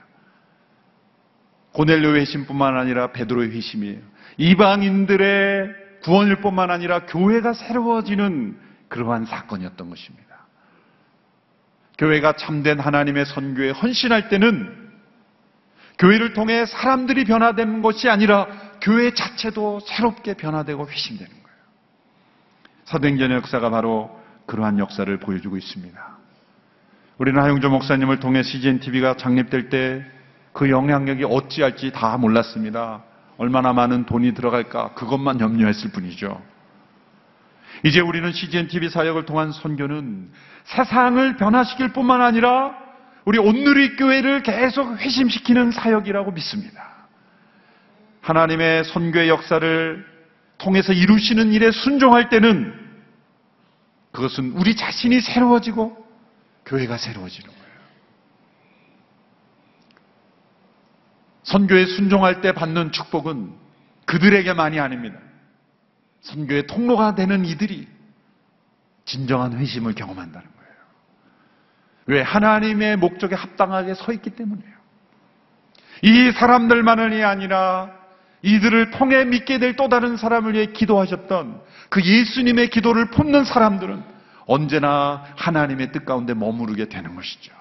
고넬료 1.73 2.15
회심뿐만 2.15 2.77
아니라 2.77 3.11
베드로의 3.11 3.51
회심이에요. 3.51 3.99
이방인들의 4.37 5.83
구원일 6.03 6.37
뿐만 6.37 6.71
아니라 6.71 7.05
교회가 7.05 7.53
새로워지는 7.53 8.57
그러한 8.89 9.25
사건이었던 9.25 9.89
것입니다. 9.89 10.32
교회가 11.97 12.33
참된 12.33 12.79
하나님의 12.79 13.25
선교에 13.25 13.71
헌신할 13.71 14.29
때는 14.29 14.83
교회를 15.99 16.33
통해 16.33 16.65
사람들이 16.65 17.23
변화되는 17.25 17.81
것이 17.81 18.09
아니라 18.09 18.47
교회 18.81 19.13
자체도 19.13 19.81
새롭게 19.81 20.33
변화되고 20.33 20.89
회심되는 20.89 21.31
거예요. 21.31 21.57
사도행전의 22.85 23.37
역사가 23.37 23.69
바로 23.69 24.19
그러한 24.45 24.79
역사를 24.79 25.15
보여주고 25.17 25.55
있습니다. 25.57 26.17
우리는 27.19 27.41
하용조 27.41 27.69
목사님을 27.69 28.19
통해 28.19 28.43
CGN 28.43 28.79
TV가 28.79 29.15
창립될 29.15 29.69
때 29.69 30.13
그 30.53 30.69
영향력이 30.69 31.25
어찌할지 31.25 31.91
다 31.91 32.15
몰랐습니다. 32.17 33.03
얼마나 33.37 33.73
많은 33.73 34.05
돈이 34.05 34.35
들어갈까 34.35 34.93
그것만 34.93 35.41
염려했을 35.41 35.91
뿐이죠. 35.91 36.39
이제 37.83 37.99
우리는 37.99 38.31
CGN 38.31 38.67
TV 38.67 38.89
사역을 38.89 39.25
통한 39.25 39.51
선교는 39.51 40.31
세상을 40.65 41.37
변화시킬 41.37 41.89
뿐만 41.93 42.21
아니라 42.21 42.77
우리 43.25 43.39
온누리 43.39 43.95
교회를 43.95 44.43
계속 44.43 44.97
회심시키는 44.97 45.71
사역이라고 45.71 46.31
믿습니다. 46.31 46.93
하나님의 48.21 48.85
선교의 48.85 49.29
역사를 49.29 50.05
통해서 50.57 50.93
이루시는 50.93 51.51
일에 51.53 51.71
순종할 51.71 52.29
때는 52.29 52.73
그것은 54.11 54.51
우리 54.51 54.75
자신이 54.75 55.19
새로워지고 55.19 55.97
교회가 56.65 56.97
새로워지는 56.97 57.49
거예요. 57.49 57.63
선교에 61.43 61.85
순종할 61.85 62.41
때 62.41 62.53
받는 62.53 62.91
축복은 62.91 63.53
그들에게만이 64.05 64.79
아닙니다. 64.79 65.19
선교의 66.23 66.67
통로가 66.67 67.15
되는 67.15 67.45
이들이 67.45 67.87
진정한 69.05 69.57
회심을 69.57 69.93
경험한다는 69.93 70.47
거예요. 70.47 70.73
왜? 72.05 72.21
하나님의 72.21 72.97
목적에 72.97 73.35
합당하게 73.35 73.93
서 73.93 74.11
있기 74.13 74.31
때문이에요. 74.31 74.73
이 76.01 76.31
사람들만이 76.31 77.23
아니라 77.23 77.91
이들을 78.41 78.91
통해 78.91 79.23
믿게 79.25 79.59
될 79.59 79.75
또 79.75 79.89
다른 79.89 80.17
사람을 80.17 80.53
위해 80.53 80.65
기도하셨던 80.67 81.61
그 81.89 82.01
예수님의 82.03 82.69
기도를 82.69 83.09
품는 83.11 83.45
사람들은 83.45 84.03
언제나 84.45 85.23
하나님의 85.37 85.91
뜻 85.91 86.05
가운데 86.05 86.33
머무르게 86.33 86.89
되는 86.89 87.15
것이죠. 87.15 87.53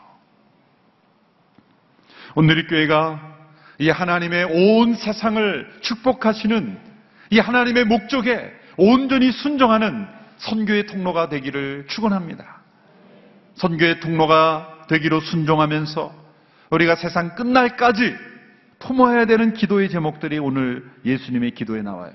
오늘 2.35 2.59
이 2.59 2.67
교회가 2.67 3.21
이 3.79 3.91
하나님의 3.91 4.45
온 4.45 4.95
세상을 4.95 5.79
축복하시는 5.81 6.92
이 7.33 7.39
하나님의 7.39 7.87
목적에 7.87 8.53
온전히 8.77 9.33
순종하는 9.33 10.07
선교의 10.37 10.85
통로가 10.85 11.31
되기를 11.31 11.87
축원합니다. 11.89 12.61
선교의 13.55 14.01
통로가 14.01 14.85
되기로 14.89 15.21
순종하면서 15.21 16.15
우리가 16.69 16.95
세상 16.97 17.35
끝날까지 17.35 18.15
품어야 18.81 19.25
되는 19.25 19.55
기도의 19.55 19.89
제목들이 19.89 20.39
오늘 20.39 20.85
예수님의 21.07 21.53
기도에 21.53 21.81
나와요. 21.81 22.13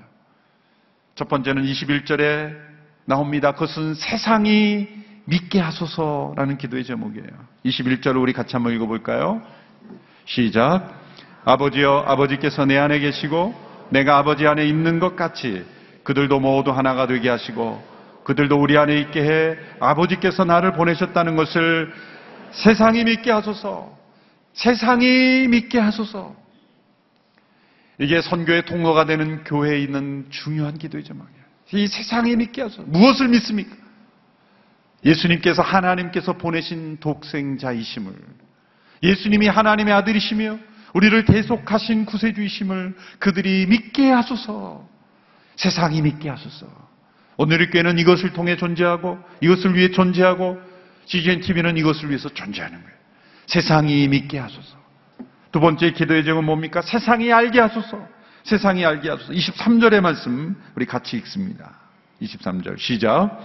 첫 1.16 1.28
번째는 1.28 1.64
21절에 1.64 2.56
나옵니다. 3.04 3.52
그것은 3.52 3.94
세상이 3.94 4.86
믿게 5.24 5.58
하소서라는 5.58 6.58
기도의 6.58 6.84
제목이에요. 6.84 7.26
21절을 7.64 8.22
우리 8.22 8.32
같이 8.32 8.54
한번 8.54 8.72
읽어볼까요? 8.72 9.42
시작. 10.26 10.96
아버지여, 11.44 12.04
아버지께서 12.06 12.66
내 12.66 12.78
안에 12.78 13.00
계시고 13.00 13.67
내가 13.90 14.18
아버지 14.18 14.46
안에 14.46 14.66
있는 14.66 14.98
것 14.98 15.16
같이 15.16 15.64
그들도 16.04 16.40
모두 16.40 16.70
하나가 16.70 17.06
되게 17.06 17.28
하시고 17.28 17.82
그들도 18.24 18.60
우리 18.60 18.76
안에 18.76 18.98
있게 19.00 19.22
해 19.22 19.56
아버지께서 19.80 20.44
나를 20.44 20.72
보내셨다는 20.72 21.36
것을 21.36 21.92
세상이 22.50 23.04
믿게 23.04 23.30
하소서. 23.30 23.96
세상이 24.52 25.48
믿게 25.48 25.78
하소서. 25.78 26.36
이게 27.98 28.20
선교의 28.20 28.64
통로가 28.66 29.06
되는 29.06 29.44
교회에 29.44 29.80
있는 29.80 30.26
중요한 30.30 30.78
기도의 30.78 31.04
제목이에요. 31.04 31.38
이 31.72 31.86
세상이 31.86 32.36
믿게 32.36 32.62
하소서. 32.62 32.82
무엇을 32.86 33.28
믿습니까? 33.28 33.74
예수님께서 35.04 35.62
하나님께서 35.62 36.34
보내신 36.34 36.98
독생자이심을 36.98 38.12
예수님이 39.02 39.46
하나님의 39.46 39.94
아들이시며 39.94 40.58
우리를 40.94 41.24
대속하신 41.24 42.06
구세주이심을 42.06 42.94
그들이 43.18 43.66
믿게 43.66 44.10
하소서. 44.10 44.88
세상이 45.56 46.02
믿게 46.02 46.28
하소서. 46.28 46.66
오늘의 47.36 47.70
교회는 47.70 47.98
이것을 47.98 48.32
통해 48.32 48.56
존재하고 48.56 49.18
이것을 49.40 49.74
위해 49.74 49.90
존재하고 49.90 50.60
CGN 51.06 51.40
TV는 51.40 51.76
이것을 51.76 52.08
위해서 52.08 52.28
존재하는 52.28 52.78
거예요. 52.82 52.96
세상이 53.46 54.08
믿게 54.08 54.38
하소서. 54.38 54.76
두 55.52 55.60
번째 55.60 55.92
기도의 55.92 56.24
제목은 56.24 56.44
뭡니까? 56.44 56.82
세상이 56.82 57.32
알게 57.32 57.60
하소서. 57.60 58.06
세상이 58.44 58.84
알게 58.84 59.08
하소서. 59.08 59.32
23절의 59.32 60.00
말씀 60.00 60.56
우리 60.74 60.84
같이 60.84 61.16
읽습니다. 61.16 61.72
23절 62.20 62.78
시작. 62.78 63.40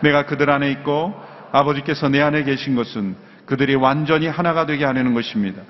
내가 0.00 0.26
그들 0.26 0.50
안에 0.50 0.70
있고 0.72 1.14
아버지께서 1.52 2.08
내 2.08 2.20
안에 2.20 2.44
계신 2.44 2.74
것은 2.74 3.16
그들이 3.46 3.74
완전히 3.74 4.26
하나가 4.26 4.66
되게 4.66 4.84
하려는 4.84 5.14
것입니다. 5.14 5.62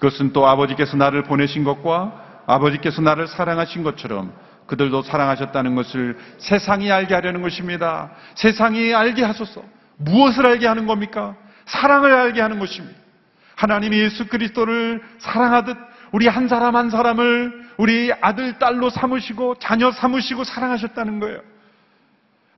그것은 0.00 0.32
또 0.32 0.48
아버지께서 0.48 0.96
나를 0.96 1.22
보내신 1.22 1.62
것과 1.62 2.42
아버지께서 2.46 3.02
나를 3.02 3.28
사랑하신 3.28 3.84
것처럼 3.84 4.32
그들도 4.66 5.02
사랑하셨다는 5.02 5.74
것을 5.74 6.18
세상이 6.38 6.90
알게 6.90 7.14
하려는 7.14 7.42
것입니다. 7.42 8.10
세상이 8.34 8.94
알게 8.94 9.22
하소서. 9.22 9.62
무엇을 9.98 10.46
알게 10.46 10.66
하는 10.66 10.86
겁니까? 10.86 11.36
사랑을 11.66 12.12
알게 12.12 12.40
하는 12.40 12.58
것입니다. 12.58 12.98
하나님이 13.56 13.98
예수 13.98 14.26
그리스도를 14.26 15.02
사랑하듯 15.18 15.76
우리 16.12 16.26
한 16.28 16.48
사람 16.48 16.76
한 16.76 16.88
사람을 16.88 17.68
우리 17.76 18.10
아들, 18.20 18.58
딸로 18.58 18.88
삼으시고 18.88 19.56
자녀 19.56 19.92
삼으시고 19.92 20.44
사랑하셨다는 20.44 21.20
거예요. 21.20 21.40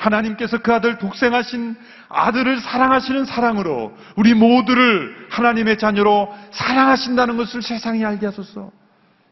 하나님께서 0.02 0.58
그 0.58 0.72
아들 0.74 0.98
독생하신 0.98 1.76
아들을 2.08 2.60
사랑하시는 2.60 3.24
사랑으로 3.24 3.96
우리 4.16 4.34
모두를 4.34 5.28
하나님의 5.30 5.78
자녀로 5.78 6.32
사랑하신다는 6.50 7.36
것을 7.36 7.62
세상이 7.62 8.04
알게 8.04 8.26
하소서. 8.26 8.70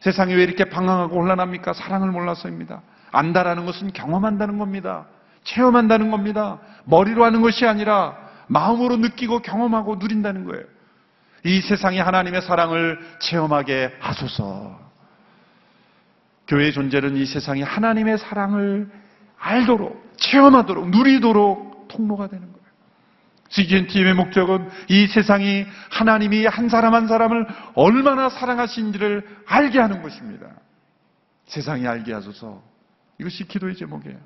세상이 0.01 0.35
왜 0.35 0.45
이렇게 0.45 0.65
방황하고 0.65 1.21
혼란합니까? 1.21 1.73
사랑을 1.73 2.11
몰라서입니다. 2.11 2.83
안다라는 3.13 3.67
것은 3.67 3.93
경험한다는 3.93 4.59
겁니다. 4.59 5.07
체험한다는 5.45 6.11
겁니다. 6.11 6.59
머리로 6.85 7.25
하는 7.25 7.43
것이 7.43 7.67
아니라 7.67 8.17
마음으로 8.47 8.97
느끼고 8.97 9.41
경험하고 9.41 9.97
누린다는 9.97 10.45
거예요. 10.45 10.65
이 11.45 11.61
세상이 11.61 11.99
하나님의 11.99 12.43
사랑을 12.43 12.99
체험하게 13.19 13.97
하소서. 13.99 14.79
교회의 16.47 16.73
존재는 16.73 17.17
이 17.17 17.27
세상이 17.27 17.63
하나님의 17.63 18.19
사랑을 18.19 18.91
알도록, 19.41 20.15
체험하도록, 20.17 20.91
누리도록 20.91 21.89
통로가 21.89 22.29
되는 22.29 22.45
거예요. 22.45 22.61
CGNTV의 23.49 24.15
목적은 24.15 24.69
이 24.89 25.07
세상이 25.09 25.67
하나님이 25.91 26.47
한 26.47 26.69
사람 26.69 26.95
한 26.95 27.09
사람을 27.09 27.47
얼마나 27.75 28.29
사랑하신지를 28.29 29.27
알게 29.47 29.81
하는 29.81 30.03
것입니다. 30.03 30.47
세상이 31.47 31.87
알게 31.89 32.13
하소서. 32.13 32.63
이것이 33.19 33.49
기도의 33.49 33.75
제목이에요. 33.75 34.19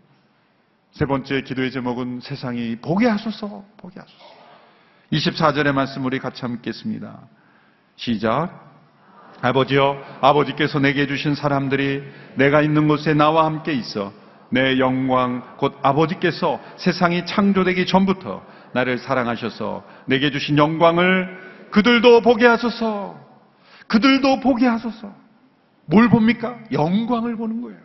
세 0.93 1.07
번째 1.07 1.41
기도의 1.41 1.71
제목은 1.71 2.21
세상이 2.21 2.77
보게 2.77 3.09
하소서, 3.09 3.65
보게 3.79 3.99
하소서. 3.99 4.35
24절의 5.13 5.73
말씀 5.73 6.05
우리 6.05 6.19
같이 6.19 6.43
함께 6.43 6.71
읽겠습니다. 6.71 7.21
시작. 7.97 8.63
아버지여, 9.41 10.19
아버지께서 10.21 10.79
내게 10.79 11.07
주신 11.07 11.35
사람들이 11.35 12.03
내가 12.35 12.63
있는 12.63 12.89
곳에 12.89 13.15
나와 13.15 13.47
함께 13.47 13.73
있어 13.73 14.13
내 14.55 14.79
영광, 14.79 15.43
곧 15.57 15.77
아버지께서 15.83 16.61
세상이 16.77 17.27
창조되기 17.27 17.87
전부터 17.87 18.47
나를 18.73 18.99
사랑하셔서 18.99 19.85
내게 20.07 20.31
주신 20.31 20.57
영광을 20.57 21.67
그들도 21.73 22.21
보게 22.21 22.47
하소서. 22.47 23.19
그들도 23.89 24.39
보게 24.39 24.65
하소서. 24.69 25.13
뭘 25.87 26.09
봅니까? 26.09 26.57
영광을 26.71 27.37
보는 27.37 27.63
거예요. 27.63 27.81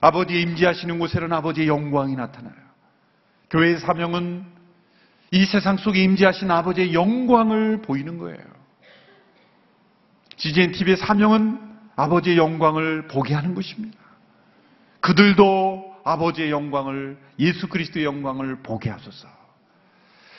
아버지의 0.00 0.40
임재하시는 0.42 0.98
곳에는 0.98 1.30
아버지의 1.30 1.68
영광이 1.68 2.16
나타나요. 2.16 2.54
교회의 3.50 3.78
사명은 3.78 4.46
이 5.30 5.44
세상 5.44 5.76
속에 5.76 6.02
임재하신 6.02 6.50
아버지의 6.50 6.94
영광을 6.94 7.82
보이는 7.82 8.16
거예요. 8.16 8.40
GGN 10.36 10.72
TV의 10.72 10.96
사명은 10.96 11.60
아버지의 11.96 12.38
영광을 12.38 13.08
보게 13.08 13.34
하는 13.34 13.54
것입니다. 13.54 14.05
그들도 15.06 16.00
아버지의 16.04 16.50
영광을 16.50 17.16
예수 17.38 17.68
그리스도의 17.68 18.04
영광을 18.04 18.60
보게 18.64 18.90
하소서. 18.90 19.28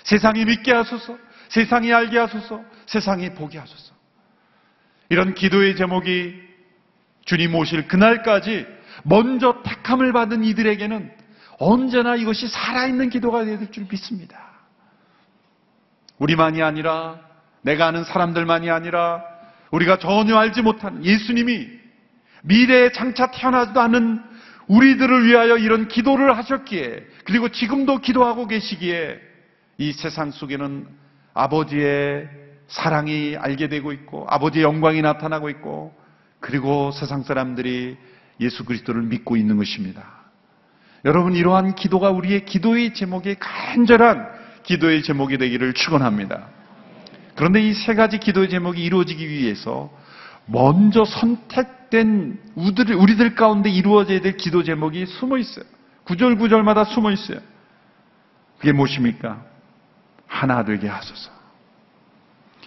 세상이 0.03 0.43
믿게 0.43 0.73
하소서. 0.73 1.17
세상이 1.47 1.93
알게 1.93 2.17
하소서. 2.17 2.61
세상이 2.85 3.33
보게 3.33 3.59
하소서. 3.59 3.93
이런 5.07 5.35
기도의 5.35 5.77
제목이 5.77 6.35
주님 7.23 7.55
오실 7.55 7.87
그날까지 7.87 8.67
먼저 9.03 9.61
택함을 9.63 10.11
받은 10.11 10.43
이들에게는 10.43 11.15
언제나 11.59 12.17
이것이 12.17 12.49
살아있는 12.49 13.09
기도가 13.09 13.45
될 13.45 13.71
줄 13.71 13.87
믿습니다. 13.89 14.37
우리만이 16.17 16.61
아니라 16.61 17.21
내가 17.61 17.87
아는 17.87 18.03
사람들만이 18.03 18.69
아니라 18.69 19.23
우리가 19.71 19.97
전혀 19.97 20.35
알지 20.37 20.61
못한 20.61 21.05
예수님이 21.05 21.69
미래에 22.43 22.91
장차 22.91 23.31
태어나지도 23.31 23.79
않은 23.79 24.26
우리들을 24.67 25.25
위하여 25.25 25.57
이런 25.57 25.87
기도를 25.87 26.37
하셨기에 26.37 27.05
그리고 27.25 27.49
지금도 27.49 27.99
기도하고 27.99 28.47
계시기에 28.47 29.19
이 29.77 29.93
세상 29.93 30.31
속에는 30.31 30.87
아버지의 31.33 32.27
사랑이 32.67 33.37
알게 33.37 33.69
되고 33.69 33.91
있고 33.93 34.25
아버지의 34.29 34.63
영광이 34.63 35.01
나타나고 35.01 35.49
있고 35.51 35.95
그리고 36.39 36.91
세상 36.91 37.23
사람들이 37.23 37.97
예수 38.41 38.65
그리스도를 38.65 39.03
믿고 39.03 39.37
있는 39.37 39.57
것입니다. 39.57 40.03
여러분 41.05 41.35
이러한 41.35 41.75
기도가 41.75 42.09
우리의 42.09 42.45
기도의 42.45 42.93
제목이 42.93 43.35
간절한 43.39 44.27
기도의 44.63 45.03
제목이 45.03 45.37
되기를 45.37 45.73
축원합니다. 45.73 46.47
그런데 47.35 47.61
이 47.61 47.73
세 47.73 47.93
가지 47.93 48.17
기도의 48.17 48.49
제목이 48.49 48.83
이루어지기 48.83 49.29
위해서 49.29 49.89
먼저 50.45 51.05
선택 51.05 51.76
된 51.89 52.39
우리들, 52.55 53.35
가운데 53.35 53.69
이루어져야 53.69 54.21
될 54.21 54.37
기도 54.37 54.63
제목이 54.63 55.05
숨어 55.05 55.37
있어요. 55.37 55.65
구절 56.05 56.37
구절마다 56.37 56.85
숨어 56.85 57.11
있어요. 57.11 57.39
그게 58.59 58.71
무엇입니까? 58.71 59.43
하나 60.27 60.63
되게 60.63 60.87
하소서. 60.87 61.31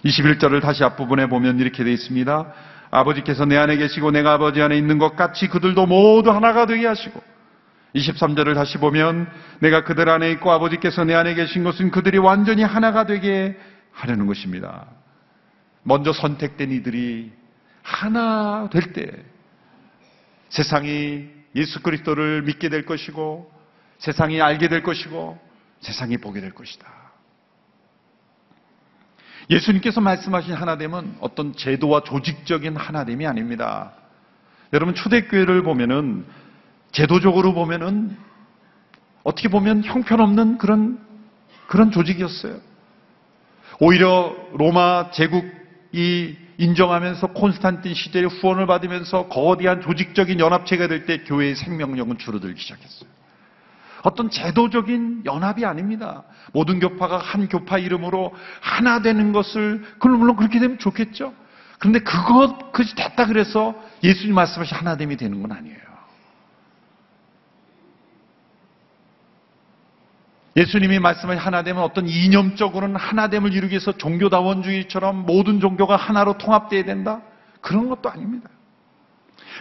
21절을 0.05 0.61
다시 0.61 0.83
앞부분에 0.83 1.27
보면 1.27 1.59
이렇게 1.59 1.83
되어 1.83 1.93
있습니다. 1.93 2.53
아버지께서 2.91 3.45
내 3.45 3.57
안에 3.57 3.77
계시고 3.77 4.11
내가 4.11 4.33
아버지 4.33 4.61
안에 4.61 4.77
있는 4.77 4.97
것 4.97 5.15
같이 5.15 5.47
그들도 5.47 5.85
모두 5.85 6.31
하나가 6.31 6.65
되게 6.65 6.85
하시고 6.85 7.21
23절을 7.95 8.55
다시 8.55 8.77
보면 8.77 9.29
내가 9.59 9.83
그들 9.83 10.09
안에 10.09 10.31
있고 10.31 10.51
아버지께서 10.51 11.03
내 11.03 11.13
안에 11.13 11.33
계신 11.35 11.63
것은 11.63 11.91
그들이 11.91 12.17
완전히 12.17 12.63
하나가 12.63 13.05
되게 13.05 13.57
하려는 13.91 14.27
것입니다. 14.27 14.87
먼저 15.83 16.13
선택된 16.13 16.71
이들이 16.71 17.31
하나 17.83 18.69
될 18.71 18.93
때 18.93 19.11
세상이 20.49 21.29
예수 21.55 21.81
그리스도를 21.81 22.43
믿게 22.43 22.69
될 22.69 22.85
것이고 22.85 23.51
세상이 23.99 24.41
알게 24.41 24.67
될 24.67 24.83
것이고 24.83 25.39
세상이 25.79 26.17
보게 26.17 26.41
될 26.41 26.51
것이다. 26.51 26.85
예수님께서 29.49 30.01
말씀하신 30.01 30.53
하나됨은 30.53 31.17
어떤 31.19 31.55
제도와 31.55 32.03
조직적인 32.03 32.75
하나됨이 32.75 33.25
아닙니다. 33.25 33.93
여러분 34.73 34.95
초대교회를 34.95 35.63
보면은 35.63 36.25
제도적으로 36.91 37.53
보면은 37.53 38.17
어떻게 39.23 39.49
보면 39.49 39.83
형편없는 39.83 40.57
그런 40.57 40.99
그런 41.67 41.91
조직이었어요. 41.91 42.59
오히려 43.79 44.35
로마 44.53 45.11
제국 45.11 45.60
이 45.93 46.35
인정하면서 46.57 47.27
콘스탄틴 47.33 47.93
시대의 47.93 48.27
후원을 48.27 48.67
받으면서 48.67 49.27
거대한 49.27 49.81
조직적인 49.81 50.39
연합체가 50.39 50.87
될 50.87 51.05
때 51.05 51.23
교회의 51.23 51.55
생명력은 51.55 52.17
줄어들기 52.17 52.61
시작했어요. 52.61 53.09
어떤 54.03 54.29
제도적인 54.29 55.23
연합이 55.25 55.65
아닙니다. 55.65 56.23
모든 56.53 56.79
교파가 56.79 57.17
한 57.17 57.47
교파 57.47 57.77
이름으로 57.77 58.33
하나 58.61 59.01
되는 59.01 59.31
것을, 59.31 59.83
그럼 59.99 60.19
물론 60.19 60.35
그렇게 60.35 60.59
되면 60.59 60.79
좋겠죠. 60.79 61.33
그런데 61.77 61.99
그것, 61.99 62.71
그것이 62.71 62.95
됐다 62.95 63.25
그래서 63.25 63.75
예수님 64.03 64.35
말씀하신 64.35 64.77
하나됨이 64.77 65.17
되는 65.17 65.41
건 65.41 65.51
아니에요. 65.51 65.90
예수님이 70.57 70.99
말씀하신 70.99 71.41
하나됨은 71.41 71.81
어떤 71.81 72.07
이념적으로는 72.07 72.97
하나됨을 72.97 73.53
이루기 73.53 73.71
위해서 73.71 73.93
종교다원주의처럼 73.93 75.25
모든 75.25 75.59
종교가 75.59 75.95
하나로 75.95 76.37
통합되어야 76.37 76.83
된다? 76.83 77.21
그런 77.61 77.87
것도 77.87 78.09
아닙니다. 78.09 78.49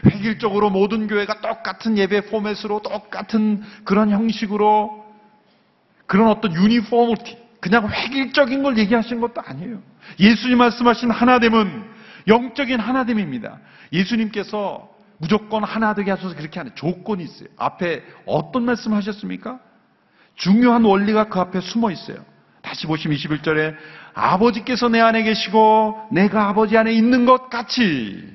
획일적으로 0.07 0.70
모든 0.70 1.07
교회가 1.07 1.40
똑같은 1.40 1.96
예배 1.96 2.26
포맷으로 2.26 2.81
똑같은 2.81 3.62
그런 3.85 4.11
형식으로 4.11 5.05
그런 6.07 6.29
어떤 6.29 6.55
유니포머티, 6.55 7.38
그냥 7.61 7.88
획일적인 7.88 8.62
걸 8.62 8.79
얘기하시는 8.79 9.20
것도 9.20 9.42
아니에요. 9.44 9.81
예수님 10.18 10.59
말씀하신 10.59 11.11
하나됨은 11.11 11.85
영적인 12.26 12.81
하나됨입니다. 12.81 13.59
예수님께서 13.92 14.88
무조건 15.18 15.62
하나 15.62 15.94
되게 15.94 16.11
하셔서 16.11 16.35
그렇게 16.35 16.59
하는 16.59 16.74
조건이 16.74 17.22
있어요. 17.22 17.48
앞에 17.57 18.03
어떤 18.26 18.64
말씀 18.64 18.94
하셨습니까? 18.94 19.61
중요한 20.40 20.85
원리가 20.85 21.24
그 21.24 21.38
앞에 21.38 21.61
숨어 21.61 21.90
있어요. 21.90 22.16
다시 22.62 22.87
보시면 22.87 23.16
21절에 23.16 23.76
아버지께서 24.14 24.88
내 24.88 24.98
안에 24.98 25.22
계시고 25.22 26.09
내가 26.12 26.48
아버지 26.48 26.76
안에 26.79 26.92
있는 26.92 27.26
것 27.26 27.50
같이 27.50 28.26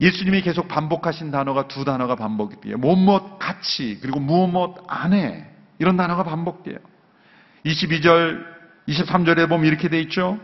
예수님이 0.00 0.42
계속 0.42 0.68
반복하신 0.68 1.30
단어가 1.30 1.66
두 1.66 1.84
단어가 1.84 2.14
반복돼요. 2.14 2.78
무엇 2.78 3.38
같이 3.38 3.98
그리고 4.00 4.20
무엇 4.20 4.76
안에 4.86 5.46
이런 5.78 5.96
단어가 5.96 6.22
반복돼요. 6.22 6.78
22절, 7.66 8.42
23절에 8.88 9.48
보면 9.48 9.66
이렇게 9.66 9.88
돼 9.88 10.00
있죠. 10.02 10.38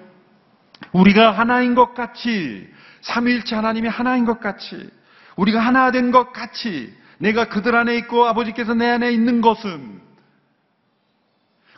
우리가 0.92 1.30
하나인 1.30 1.74
것 1.74 1.94
같이 1.94 2.68
삼위일체 3.02 3.54
하나님이 3.54 3.88
하나인 3.88 4.24
것 4.24 4.40
같이 4.40 4.90
우리가 5.36 5.60
하나 5.60 5.92
된 5.92 6.10
것 6.10 6.32
같이 6.32 6.92
내가 7.18 7.48
그들 7.48 7.74
안에 7.74 7.96
있고 7.98 8.26
아버지께서 8.26 8.74
내 8.74 8.86
안에 8.86 9.10
있는 9.12 9.40
것은 9.40 10.00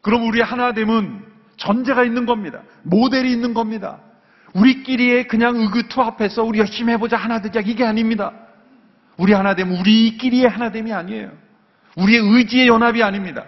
그럼 0.03 0.27
우리 0.27 0.41
하나됨은 0.41 1.25
전제가 1.57 2.05
있는 2.05 2.27
겁니다. 2.27 2.63
모델이 2.83 3.31
있는 3.31 3.55
겁니다. 3.55 4.01
우리끼리의 4.55 5.29
그냥 5.29 5.57
의기투합해서 5.57 6.43
우리 6.43 6.59
열심히 6.59 6.93
해보자 6.93 7.17
하나 7.17 7.41
되자 7.41 7.61
이게 7.61 7.85
아닙니다. 7.85 8.33
우리 9.17 9.33
하나됨 9.33 9.73
우리끼리의 9.73 10.49
하나됨이 10.49 10.93
아니에요. 10.93 11.33
우리의 11.97 12.21
의지의 12.23 12.69
연합이 12.69 13.03
아닙니다. 13.03 13.45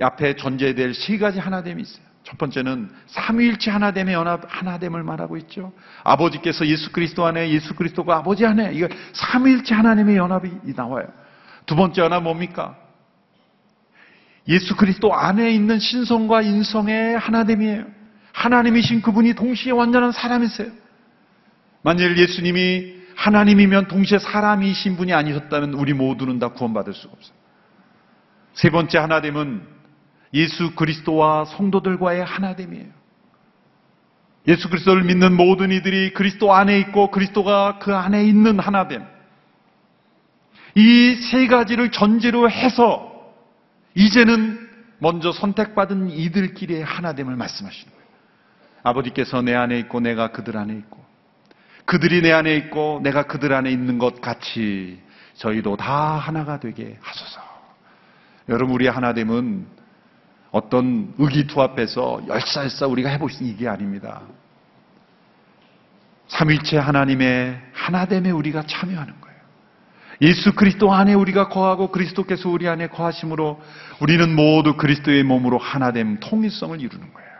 앞에 0.00 0.36
전제될 0.36 0.94
세 0.94 1.18
가지 1.18 1.38
하나됨이 1.38 1.82
있어요. 1.82 2.05
첫 2.26 2.38
번째는 2.38 2.90
삼위일체 3.06 3.70
하나됨의 3.70 4.12
연합 4.12 4.42
하나됨을 4.48 5.04
말하고 5.04 5.36
있죠. 5.36 5.72
아버지께서 6.02 6.66
예수 6.66 6.90
그리스도 6.90 7.24
안에 7.24 7.50
예수 7.50 7.72
그리스도가 7.76 8.16
아버지 8.16 8.44
안에 8.44 8.72
이거 8.74 8.88
삼위일체 9.12 9.76
하나님의 9.76 10.16
연합이 10.16 10.50
나와요. 10.74 11.06
두 11.66 11.76
번째 11.76 12.02
하나 12.02 12.18
뭡니까? 12.18 12.76
예수 14.48 14.74
그리스도 14.74 15.14
안에 15.14 15.52
있는 15.52 15.78
신성과 15.78 16.42
인성의 16.42 17.16
하나됨이에요. 17.16 17.84
하나님이신 18.32 19.02
그분이 19.02 19.34
동시에 19.34 19.70
완전한 19.70 20.10
사람이세요. 20.10 20.72
만일 21.82 22.18
예수님이 22.18 22.96
하나님이면 23.14 23.86
동시에 23.86 24.18
사람이신 24.18 24.96
분이 24.96 25.12
아니셨다면 25.12 25.74
우리 25.74 25.92
모두는 25.92 26.40
다 26.40 26.48
구원받을 26.48 26.92
수가 26.92 27.12
없어요. 27.16 27.36
세 28.54 28.70
번째 28.70 28.98
하나됨은 28.98 29.75
예수 30.34 30.74
그리스도와 30.74 31.44
성도들과의 31.46 32.24
하나됨이에요. 32.24 32.86
예수 34.48 34.68
그리스도를 34.68 35.04
믿는 35.04 35.36
모든 35.36 35.72
이들이 35.72 36.12
그리스도 36.12 36.52
안에 36.54 36.78
있고 36.80 37.10
그리스도가 37.10 37.78
그 37.78 37.94
안에 37.94 38.24
있는 38.24 38.58
하나됨. 38.60 39.04
이 40.76 41.16
세 41.30 41.46
가지를 41.46 41.90
전제로 41.90 42.50
해서 42.50 43.12
이제는 43.94 44.68
먼저 44.98 45.32
선택받은 45.32 46.10
이들끼리의 46.10 46.84
하나됨을 46.84 47.34
말씀하시는 47.34 47.92
거예요. 47.92 48.06
아버지께서 48.82 49.42
내 49.42 49.54
안에 49.54 49.78
있고 49.80 50.00
내가 50.00 50.32
그들 50.32 50.56
안에 50.56 50.74
있고 50.74 51.04
그들이 51.86 52.20
내 52.22 52.32
안에 52.32 52.54
있고 52.56 53.00
내가 53.02 53.24
그들 53.24 53.52
안에 53.52 53.70
있는 53.70 53.98
것 53.98 54.20
같이 54.20 55.00
저희도 55.34 55.76
다 55.76 56.16
하나가 56.18 56.60
되게 56.60 56.98
하소서. 57.00 57.40
여러분 58.48 58.74
우리의 58.74 58.90
하나됨은 58.90 59.66
어떤 60.56 61.12
의기투합해서 61.18 62.22
열사열사 62.28 62.86
우리가 62.86 63.10
있는 63.12 63.28
이게 63.42 63.68
아닙니다. 63.68 64.22
삼일체 66.28 66.78
하나님의 66.78 67.60
하나됨에 67.74 68.30
우리가 68.30 68.62
참여하는 68.62 69.20
거예요. 69.20 69.36
예수 70.22 70.54
그리스도 70.54 70.94
안에 70.94 71.12
우리가 71.12 71.50
거하고 71.50 71.92
그리스도께서 71.92 72.48
우리 72.48 72.66
안에 72.68 72.86
거하심으로 72.86 73.60
우리는 74.00 74.34
모두 74.34 74.78
그리스도의 74.78 75.24
몸으로 75.24 75.58
하나됨, 75.58 76.20
통일성을 76.20 76.80
이루는 76.80 77.12
거예요. 77.12 77.30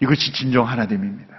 이것이 0.00 0.30
진정 0.34 0.68
하나됨입니다. 0.68 1.34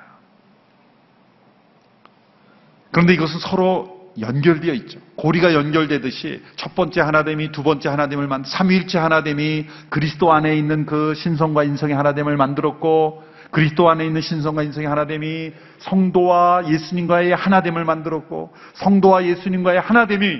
그런데 2.89 3.13
이것은 3.13 3.39
서로 3.39 3.92
연결되어 4.19 4.73
있죠. 4.73 4.99
고리가 5.15 5.53
연결되듯이 5.53 6.41
첫 6.55 6.75
번째 6.75 7.01
하나됨이 7.01 7.51
두 7.51 7.63
번째 7.63 7.89
하나됨을 7.89 8.27
만 8.27 8.43
삼위일체 8.45 8.97
하나됨이 8.97 9.67
그리스도 9.89 10.31
안에 10.31 10.57
있는 10.57 10.85
그 10.85 11.13
신성과 11.15 11.63
인성의 11.63 11.95
하나됨을 11.95 12.37
만들었고 12.37 13.23
그리스도 13.51 13.89
안에 13.89 14.05
있는 14.05 14.21
신성과 14.21 14.63
인성의 14.63 14.87
하나됨이 14.87 15.53
성도와 15.79 16.67
예수님과의 16.67 17.35
하나됨을 17.35 17.85
만들었고 17.85 18.53
성도와 18.73 19.25
예수님과의 19.25 19.79
하나됨이 19.79 20.39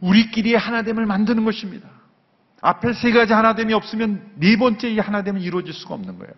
우리끼리의 0.00 0.56
하나됨을 0.56 1.06
만드는 1.06 1.44
것입니다. 1.44 1.88
앞에 2.60 2.92
세 2.92 3.12
가지 3.12 3.32
하나됨이 3.32 3.72
없으면 3.74 4.32
네 4.36 4.56
번째 4.56 4.90
이 4.90 4.98
하나됨은 4.98 5.40
이루어질 5.40 5.72
수가 5.74 5.94
없는 5.94 6.18
거예요. 6.18 6.32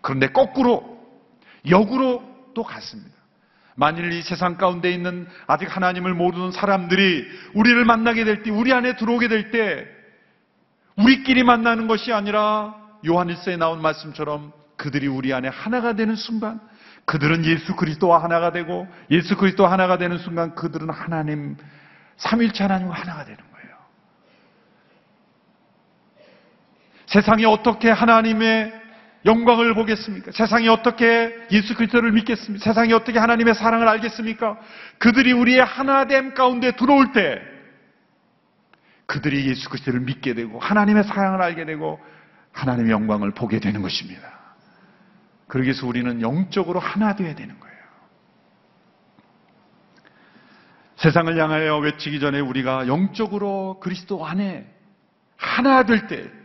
그런데 0.00 0.28
거꾸로 0.28 0.98
역으로 1.68 2.22
또 2.54 2.62
같습니다. 2.62 3.19
만일 3.76 4.12
이 4.12 4.22
세상 4.22 4.56
가운데 4.56 4.90
있는 4.90 5.26
아직 5.46 5.74
하나님을 5.74 6.14
모르는 6.14 6.52
사람들이 6.52 7.26
우리를 7.54 7.84
만나게 7.84 8.24
될 8.24 8.42
때, 8.42 8.50
우리 8.50 8.72
안에 8.72 8.96
들어오게 8.96 9.28
될 9.28 9.50
때, 9.50 9.86
우리끼리 10.96 11.44
만나는 11.44 11.86
것이 11.86 12.12
아니라 12.12 12.74
요한일서에 13.06 13.56
나온 13.56 13.80
말씀처럼 13.80 14.52
그들이 14.76 15.06
우리 15.06 15.32
안에 15.32 15.48
하나가 15.48 15.94
되는 15.94 16.16
순간, 16.16 16.60
그들은 17.04 17.44
예수 17.44 17.74
그리스도와 17.76 18.22
하나가 18.22 18.52
되고, 18.52 18.86
예수 19.10 19.36
그리스도와 19.36 19.72
하나가 19.72 19.98
되는 19.98 20.18
순간 20.18 20.54
그들은 20.54 20.90
하나님, 20.90 21.56
삼일체 22.16 22.64
하나님과 22.64 22.94
하나가 22.94 23.24
되는 23.24 23.38
거예요. 23.38 23.76
세상이 27.06 27.44
어떻게 27.44 27.90
하나님의 27.90 28.79
영광을 29.26 29.74
보겠습니까? 29.74 30.32
세상이 30.32 30.68
어떻게 30.68 31.34
예수 31.50 31.74
그리스도를 31.74 32.12
믿겠습니까? 32.12 32.64
세상이 32.64 32.92
어떻게 32.92 33.18
하나님의 33.18 33.54
사랑을 33.54 33.86
알겠습니까? 33.88 34.58
그들이 34.98 35.32
우리의 35.32 35.62
하나됨 35.62 36.34
가운데 36.34 36.72
들어올 36.72 37.12
때 37.12 37.40
그들이 39.06 39.46
예수 39.48 39.68
그리스도를 39.68 40.00
믿게 40.00 40.34
되고 40.34 40.58
하나님의 40.58 41.04
사랑을 41.04 41.42
알게 41.42 41.66
되고 41.66 42.00
하나님의 42.52 42.92
영광을 42.92 43.32
보게 43.32 43.60
되는 43.60 43.82
것입니다. 43.82 44.22
그러기 45.48 45.66
위해서 45.66 45.86
우리는 45.86 46.22
영적으로 46.22 46.78
하나 46.80 47.14
되어야 47.14 47.34
되는 47.34 47.58
거예요. 47.58 47.76
세상을 50.96 51.36
향하여 51.36 51.78
외치기 51.78 52.20
전에 52.20 52.40
우리가 52.40 52.86
영적으로 52.86 53.80
그리스도 53.80 54.26
안에 54.26 54.66
하나 55.36 55.84
될 55.84 56.06
때 56.06 56.39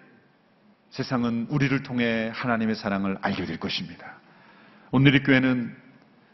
세상은 0.95 1.47
우리를 1.49 1.83
통해 1.83 2.31
하나님의 2.33 2.75
사랑을 2.75 3.17
알게 3.21 3.43
될 3.43 3.59
것입니다. 3.59 4.13
오늘의 4.91 5.23
교회는 5.23 5.75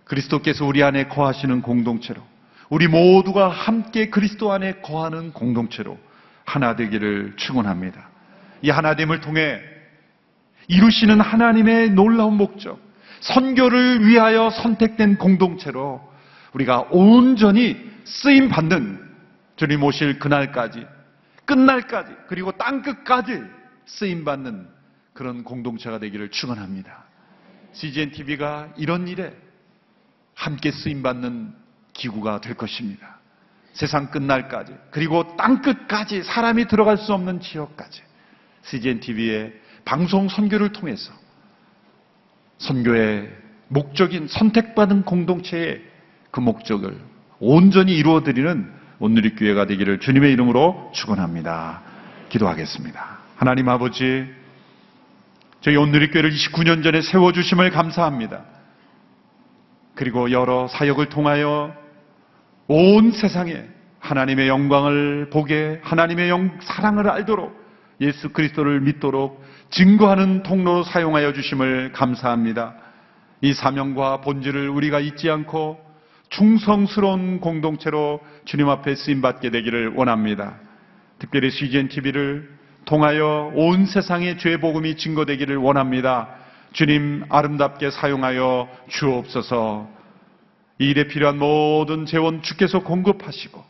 그리스도께서 0.04 0.68
우리 0.68 0.84
안에 0.84 1.08
거하시는 1.08 1.64
공동체로 1.64 2.22
우리 2.70 2.88
모두가 2.88 3.50
함께 3.50 4.12
그리스도 4.12 4.52
안에 4.52 4.82
거하는 4.82 5.34
공동체로 5.34 5.98
하나 6.46 6.76
되기를 6.76 7.34
축원합니다. 7.38 8.08
이 8.62 8.70
하나됨을 8.70 9.22
통해 9.22 9.60
이루시는 10.68 11.20
하나님의 11.20 11.90
놀라운 11.90 12.38
목적, 12.38 12.80
선교를 13.22 14.06
위하여 14.06 14.52
선택된 14.52 15.18
공동체로 15.18 16.08
우리가 16.54 16.82
온전히 16.92 17.84
쓰임 18.04 18.48
받는 18.48 19.10
주님 19.56 19.82
오실 19.82 20.20
그날까지, 20.20 20.86
끝날까지, 21.46 22.12
그리고 22.28 22.52
땅 22.52 22.84
끝까지 22.84 23.42
쓰임 23.92 24.24
받는 24.24 24.68
그런 25.14 25.44
공동체가 25.44 26.00
되기를 26.00 26.32
축원합니다. 26.32 27.04
CGN 27.74 28.12
TV가 28.12 28.74
이런 28.78 29.08
일에 29.08 29.34
함께 30.34 30.72
쓰임 30.72 31.04
받는 31.04 31.54
기구가 31.94 32.42
될 32.42 32.56
것입니다. 32.56 33.20
세상 33.74 34.12
끝날까지 34.12 34.74
그리고 34.92 35.36
땅 35.38 35.62
끝까지 35.62 36.24
사람이 36.24 36.68
들어갈 36.68 36.98
수 36.98 37.14
없는 37.14 37.40
지역까지 37.42 38.02
CGN 38.64 39.00
TV의 39.00 39.54
방송 39.86 40.30
선교를 40.30 40.72
통해서 40.72 41.14
선교의 42.60 43.30
목적인 43.70 44.28
선택받은 44.28 45.04
공동체의 45.04 45.82
그 46.32 46.40
목적을 46.40 47.00
온전히 47.40 47.96
이루어드리는 47.98 48.72
오늘의 49.00 49.36
교회가 49.36 49.66
되기를 49.66 50.00
주님의 50.00 50.32
이름으로 50.34 50.92
축원합니다. 50.94 51.82
기도하겠습니다. 52.30 53.21
하나님 53.42 53.68
아버지, 53.70 54.32
저희 55.62 55.76
오늘의 55.76 56.12
교회를 56.12 56.30
29년 56.30 56.84
전에 56.84 57.02
세워주심을 57.02 57.72
감사합니다. 57.72 58.46
그리고 59.96 60.30
여러 60.30 60.68
사역을 60.68 61.08
통하여 61.10 61.74
온 62.68 63.12
세상에 63.12 63.64
하나님의 63.98 64.48
영광을 64.48 65.32
보게 65.32 65.80
하나님의 65.82 66.30
영, 66.30 66.60
사랑을 66.62 67.10
알도록 67.10 67.60
예수 68.00 68.30
그리스도를 68.30 68.80
믿도록 68.82 69.44
증거하는 69.72 70.44
통로로 70.44 70.84
사용하여 70.84 71.34
주심을 71.34 71.94
감사합니다. 71.94 72.76
이 73.42 73.54
사명과 73.54 74.22
본질을 74.22 74.70
우리가 74.70 75.00
잊지 75.00 75.32
않고 75.32 75.84
충성스러운 76.30 77.40
공동체로 77.40 78.20
주님 78.46 78.70
앞에 78.70 78.94
쓰임 78.94 79.20
받게 79.20 79.50
되기를 79.50 79.94
원합니다. 79.96 80.60
특별히 81.18 81.50
CGN 81.50 81.88
TV를 81.88 82.61
통하여 82.86 83.52
온 83.56 83.86
세상에 83.86 84.38
죄 84.38 84.58
복음이 84.58 84.96
증거되기를 84.98 85.58
원합니다. 85.58 86.30
주님 86.74 87.26
아름답게 87.30 87.92
사용하여 87.92 88.68
주옵소서. 88.90 89.88
이 90.80 90.90
일에 90.90 91.08
필요한 91.08 91.38
모든 91.38 92.06
재원 92.06 92.42
주께서 92.42 92.80
공급하시고 92.80 93.64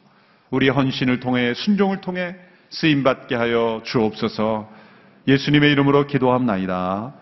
우리 0.51 0.69
헌신을 0.69 1.19
통해 1.19 1.53
순종을 1.53 2.01
통해 2.01 2.35
쓰임 2.69 3.03
받게 3.03 3.35
하여 3.35 3.81
주옵소서. 3.83 4.69
예수님의 5.27 5.71
이름으로 5.71 6.07
기도합나이다. 6.07 7.13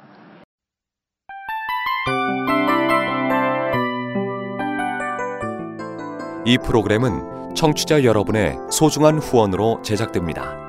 이 6.45 6.57
프로그램은 6.65 7.53
청취자 7.55 8.03
여러분의 8.03 8.57
소중한 8.71 9.17
후원으로 9.19 9.81
제작됩니다. 9.81 10.68